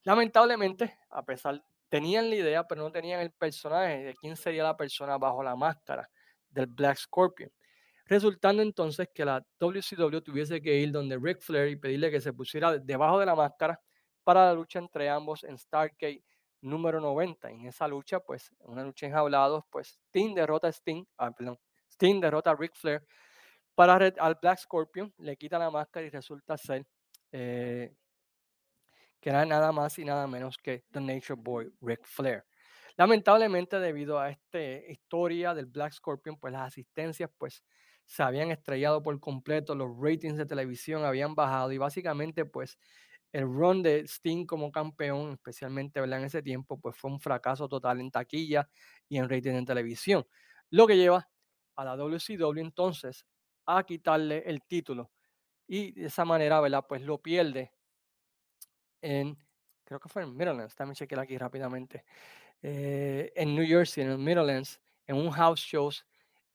Lamentablemente, 0.04 0.98
a 1.10 1.24
pesar 1.24 1.62
tenían 1.88 2.30
la 2.30 2.36
idea, 2.36 2.66
pero 2.66 2.82
no 2.82 2.92
tenían 2.92 3.20
el 3.20 3.32
personaje 3.32 4.04
de 4.04 4.14
quién 4.14 4.36
sería 4.36 4.62
la 4.62 4.76
persona 4.76 5.18
bajo 5.18 5.42
la 5.42 5.56
máscara 5.56 6.08
del 6.50 6.66
Black 6.66 6.98
Scorpion. 6.98 7.50
Resultando 8.08 8.62
entonces 8.62 9.10
que 9.14 9.22
la 9.22 9.44
WCW 9.60 10.20
tuviese 10.22 10.62
que 10.62 10.78
ir 10.78 10.90
donde 10.90 11.18
Ric 11.18 11.42
Flair 11.42 11.68
y 11.68 11.76
pedirle 11.76 12.10
que 12.10 12.22
se 12.22 12.32
pusiera 12.32 12.78
debajo 12.78 13.18
de 13.18 13.26
la 13.26 13.34
máscara 13.34 13.78
para 14.24 14.46
la 14.46 14.54
lucha 14.54 14.78
entre 14.78 15.10
ambos 15.10 15.44
en 15.44 15.58
Stargate 15.58 16.24
número 16.62 17.00
90. 17.00 17.50
En 17.50 17.66
esa 17.66 17.86
lucha, 17.86 18.20
pues, 18.20 18.50
una 18.60 18.82
lucha 18.82 19.06
enjaulados, 19.06 19.64
pues 19.70 20.00
Sting 20.08 20.34
derrota 20.34 20.68
a 20.68 20.72
Sting, 20.72 21.04
ah, 21.18 21.30
perdón, 21.32 21.58
Sting 21.90 22.18
derrota 22.18 22.50
a 22.50 22.56
Ric 22.56 22.74
Flair 22.74 23.06
para 23.74 23.96
al 24.18 24.38
Black 24.40 24.58
Scorpion, 24.58 25.12
le 25.18 25.36
quita 25.36 25.58
la 25.58 25.70
máscara 25.70 26.06
y 26.06 26.10
resulta 26.10 26.56
ser 26.56 26.86
eh, 27.30 27.94
que 29.20 29.28
era 29.28 29.44
nada 29.44 29.70
más 29.70 29.98
y 29.98 30.04
nada 30.04 30.26
menos 30.26 30.56
que 30.56 30.84
The 30.90 31.00
Nature 31.00 31.38
Boy 31.38 31.70
Ric 31.82 32.04
Flair. 32.04 32.44
Lamentablemente, 32.96 33.78
debido 33.78 34.18
a 34.18 34.30
esta 34.30 34.60
historia 34.60 35.52
del 35.52 35.66
Black 35.66 35.92
Scorpion, 35.92 36.38
pues 36.38 36.54
las 36.54 36.68
asistencias 36.68 37.30
pues 37.36 37.62
se 38.08 38.22
habían 38.22 38.50
estrellado 38.50 39.02
por 39.02 39.20
completo, 39.20 39.74
los 39.74 39.90
ratings 40.00 40.38
de 40.38 40.46
televisión 40.46 41.04
habían 41.04 41.34
bajado 41.34 41.72
y 41.72 41.78
básicamente 41.78 42.46
pues 42.46 42.78
el 43.32 43.44
run 43.44 43.82
de 43.82 44.00
Sting 44.06 44.46
como 44.46 44.72
campeón, 44.72 45.32
especialmente 45.32 46.00
en 46.00 46.12
ese 46.24 46.42
tiempo, 46.42 46.80
pues 46.80 46.96
fue 46.96 47.10
un 47.10 47.20
fracaso 47.20 47.68
total 47.68 48.00
en 48.00 48.10
taquilla 48.10 48.66
y 49.10 49.18
en 49.18 49.28
rating 49.28 49.52
en 49.52 49.66
televisión, 49.66 50.26
lo 50.70 50.86
que 50.86 50.96
lleva 50.96 51.28
a 51.76 51.84
la 51.84 51.96
WCW 51.96 52.60
entonces 52.60 53.26
a 53.66 53.84
quitarle 53.84 54.42
el 54.46 54.62
título 54.62 55.12
y 55.66 55.92
de 55.92 56.06
esa 56.06 56.24
manera, 56.24 56.60
¿verdad? 56.62 56.86
Pues 56.88 57.02
lo 57.02 57.20
pierde 57.20 57.72
en, 59.02 59.36
creo 59.84 60.00
que 60.00 60.08
fue 60.08 60.22
en 60.22 60.34
Middlelands, 60.34 60.74
también 60.74 60.94
chequear 60.94 61.20
aquí 61.20 61.36
rápidamente, 61.36 62.04
eh, 62.62 63.32
en 63.36 63.54
New 63.54 63.66
Jersey, 63.66 64.04
en 64.04 64.10
el 64.12 64.18
Middlelands, 64.18 64.80
en 65.06 65.16
un 65.16 65.30
house 65.30 65.60
show, 65.60 65.90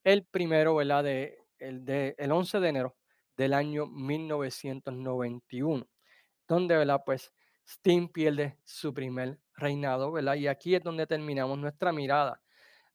el 0.04 0.26
primero, 0.26 0.76
¿verdad? 0.76 1.04
De 1.04 1.43
el, 1.68 1.86
de, 1.86 2.16
el 2.18 2.32
11 2.32 2.60
de 2.60 2.70
enero 2.70 2.96
del 3.38 3.54
año 3.54 3.88
1991, 3.88 5.88
donde, 6.48 6.78
¿verdad? 6.78 7.02
Pues 7.06 7.32
Sting 7.66 8.10
pierde 8.10 8.58
su 8.64 8.94
primer 8.94 9.40
reinado, 9.56 10.12
¿verdad? 10.12 10.36
Y 10.36 10.48
aquí 10.48 10.76
es 10.76 10.84
donde 10.84 11.08
terminamos 11.08 11.58
nuestra 11.58 11.92
mirada 11.92 12.42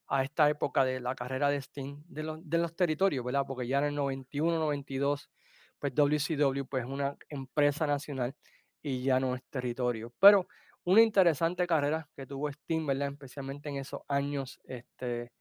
a 0.08 0.24
esta 0.24 0.48
época 0.50 0.84
de 0.84 1.00
la 1.00 1.14
carrera 1.14 1.50
de 1.50 1.56
Sting 1.58 2.02
de 2.06 2.22
los, 2.22 2.38
de 2.48 2.58
los 2.58 2.74
territorios, 2.76 3.24
¿verdad? 3.24 3.44
Porque 3.46 3.66
ya 3.66 3.78
en 3.78 3.84
el 3.86 3.94
91, 3.94 4.58
92, 4.58 5.30
pues 5.78 5.94
WCW 5.94 6.64
pues 6.68 6.84
es 6.84 6.90
una 6.90 7.16
empresa 7.28 7.86
nacional 7.86 8.34
y 8.82 9.02
ya 9.02 9.20
no 9.20 9.34
es 9.34 9.42
territorio. 9.50 10.12
Pero 10.18 10.48
una 10.84 11.02
interesante 11.02 11.66
carrera 11.66 12.08
que 12.16 12.26
tuvo 12.26 12.48
Sting, 12.48 12.86
¿verdad? 12.86 13.10
Especialmente 13.12 13.68
en 13.68 13.76
esos 13.76 14.00
años 14.08 14.60
este, 14.64 15.32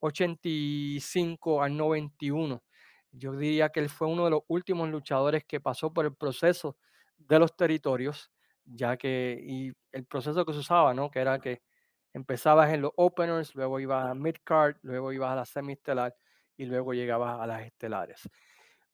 85 0.00 1.62
al 1.62 1.76
91. 1.76 2.62
Yo 3.12 3.32
diría 3.36 3.70
que 3.70 3.80
él 3.80 3.88
fue 3.88 4.08
uno 4.08 4.24
de 4.24 4.30
los 4.32 4.42
últimos 4.48 4.88
luchadores 4.90 5.44
que 5.44 5.60
pasó 5.60 5.92
por 5.92 6.04
el 6.04 6.14
proceso 6.14 6.76
de 7.18 7.38
los 7.38 7.56
territorios, 7.56 8.30
ya 8.64 8.96
que, 8.96 9.38
y 9.42 9.72
el 9.92 10.04
proceso 10.06 10.44
que 10.44 10.52
se 10.52 10.58
usaba, 10.60 10.94
¿no? 10.94 11.10
Que 11.10 11.20
era 11.20 11.38
que 11.38 11.62
empezabas 12.12 12.72
en 12.72 12.82
los 12.82 12.92
openers, 12.96 13.54
luego 13.54 13.80
ibas 13.80 14.06
a 14.06 14.14
midcard, 14.14 14.76
luego 14.82 15.12
ibas 15.12 15.32
a 15.32 15.36
la 15.36 15.44
semiestelar 15.46 16.14
y 16.56 16.66
luego 16.66 16.94
llegabas 16.94 17.40
a 17.40 17.46
las 17.46 17.62
estelares. 17.62 18.22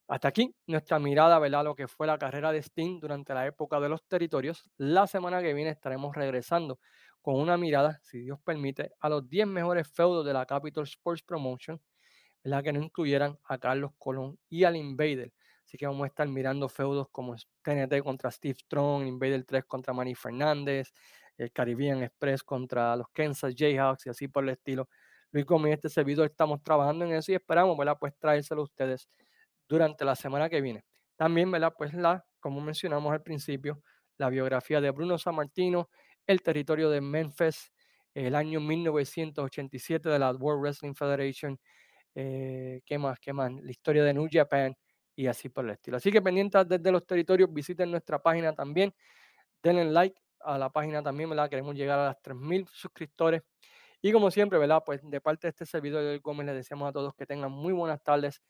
Hasta 0.07 0.27
aquí 0.27 0.53
nuestra 0.67 0.99
mirada, 0.99 1.39
¿verdad? 1.39 1.63
Lo 1.63 1.75
que 1.75 1.87
fue 1.87 2.07
la 2.07 2.17
carrera 2.17 2.51
de 2.51 2.61
Sting 2.61 2.99
durante 2.99 3.33
la 3.33 3.47
época 3.47 3.79
de 3.79 3.89
los 3.89 4.03
territorios. 4.05 4.69
La 4.77 5.07
semana 5.07 5.41
que 5.41 5.53
viene 5.53 5.71
estaremos 5.71 6.15
regresando 6.15 6.79
con 7.23 7.35
una 7.35 7.57
mirada, 7.57 8.01
si 8.03 8.19
Dios 8.19 8.37
permite, 8.43 8.91
a 8.99 9.07
los 9.07 9.27
10 9.29 9.47
mejores 9.47 9.87
feudos 9.89 10.25
de 10.25 10.33
la 10.33 10.45
Capital 10.45 10.83
Sports 10.83 11.23
Promotion, 11.23 11.81
la 12.43 12.61
que 12.61 12.73
no 12.73 12.83
incluyeran 12.83 13.39
a 13.45 13.57
Carlos 13.57 13.91
Colón 13.97 14.37
y 14.49 14.65
al 14.65 14.75
Invader. 14.75 15.33
Así 15.65 15.77
que 15.77 15.87
vamos 15.87 16.03
a 16.03 16.07
estar 16.07 16.27
mirando 16.27 16.67
feudos 16.67 17.07
como 17.09 17.33
TNT 17.61 18.03
contra 18.03 18.29
Steve 18.29 18.55
Strong, 18.59 19.07
Invader 19.07 19.45
3 19.45 19.63
contra 19.63 19.93
Manny 19.93 20.15
Fernández, 20.15 20.93
el 21.37 21.53
Caribbean 21.53 22.03
Express 22.03 22.43
contra 22.43 22.93
los 22.97 23.07
Kansas 23.13 23.53
Jayhawks 23.55 24.05
y 24.05 24.09
así 24.09 24.27
por 24.27 24.43
el 24.43 24.49
estilo. 24.49 24.89
Luis 25.31 25.45
Gómez 25.45 25.71
y 25.71 25.73
este 25.75 25.87
servidor 25.87 26.25
estamos 26.25 26.61
trabajando 26.61 27.05
en 27.05 27.13
eso 27.13 27.31
y 27.31 27.35
esperamos, 27.35 27.77
¿verdad? 27.77 27.95
Pues 27.97 28.13
traérselo 28.19 28.61
a 28.61 28.65
ustedes 28.65 29.07
durante 29.69 30.03
la 30.03 30.17
semana 30.17 30.49
que 30.49 30.59
viene. 30.59 30.83
También, 31.15 31.49
¿verdad? 31.49 31.73
Pues 31.77 31.93
la, 31.93 32.25
como 32.41 32.59
mencionamos 32.59 33.13
al 33.13 33.23
principio, 33.23 33.81
la 34.17 34.29
biografía 34.29 34.81
de 34.81 34.91
Bruno 34.91 35.17
Sammartino, 35.17 35.89
el 36.27 36.41
territorio 36.41 36.89
de 36.89 37.01
Memphis, 37.01 37.71
el 38.13 38.35
año 38.35 38.59
1987 38.59 40.09
de 40.09 40.19
la 40.19 40.31
World 40.31 40.61
Wrestling 40.61 40.93
Federation, 40.93 41.59
eh, 42.15 42.81
¿qué 42.85 42.97
más? 42.97 43.19
¿Qué 43.19 43.33
más? 43.33 43.51
La 43.51 43.71
historia 43.71 44.03
de 44.03 44.13
New 44.13 44.27
Japan 44.31 44.75
y 45.15 45.27
así 45.27 45.49
por 45.49 45.65
el 45.65 45.71
estilo. 45.71 45.97
Así 45.97 46.11
que 46.11 46.21
pendientes 46.21 46.67
desde 46.67 46.91
los 46.91 47.05
territorios, 47.05 47.51
visiten 47.51 47.91
nuestra 47.91 48.19
página 48.19 48.53
también, 48.53 48.93
denle 49.63 49.85
like 49.85 50.15
a 50.41 50.57
la 50.57 50.69
página 50.69 51.01
también, 51.01 51.29
¿verdad? 51.29 51.49
Queremos 51.49 51.75
llegar 51.75 51.99
a 51.99 52.05
las 52.07 52.21
3.000 52.21 52.67
suscriptores. 52.71 53.41
Y 54.01 54.11
como 54.11 54.31
siempre, 54.31 54.59
¿verdad? 54.59 54.83
Pues 54.85 55.01
de 55.03 55.21
parte 55.21 55.47
de 55.47 55.49
este 55.51 55.65
servidor 55.65 56.03
de 56.03 56.19
Gómez, 56.19 56.47
les 56.47 56.55
deseamos 56.55 56.89
a 56.89 56.91
todos 56.91 57.13
que 57.15 57.25
tengan 57.25 57.51
muy 57.51 57.73
buenas 57.73 58.03
tardes, 58.03 58.41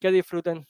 que 0.00 0.10
disfruten 0.12 0.66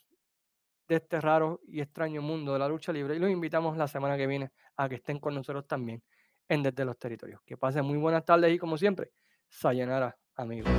de 0.89 0.97
este 0.97 1.21
raro 1.21 1.61
y 1.67 1.81
extraño 1.81 2.23
mundo 2.23 2.53
de 2.53 2.61
la 2.61 2.69
lucha 2.69 2.93
libre. 2.93 3.17
Y 3.17 3.19
los 3.19 3.31
invitamos 3.31 3.77
la 3.77 3.89
semana 3.89 4.17
que 4.17 4.27
viene 4.27 4.51
a 4.77 4.89
que 4.89 4.97
estén 4.97 5.19
con 5.19 5.35
nosotros 5.35 5.67
también 5.67 6.03
en 6.49 6.63
Desde 6.63 6.85
los 6.85 6.99
Territorios. 6.99 7.41
Que 7.45 7.57
pasen 7.57 7.85
muy 7.85 7.99
buenas 7.99 8.25
tardes 8.25 8.55
y 8.55 8.59
como 8.59 8.77
siempre, 8.77 9.13
sayonara, 9.49 10.17
amigos. 10.35 10.71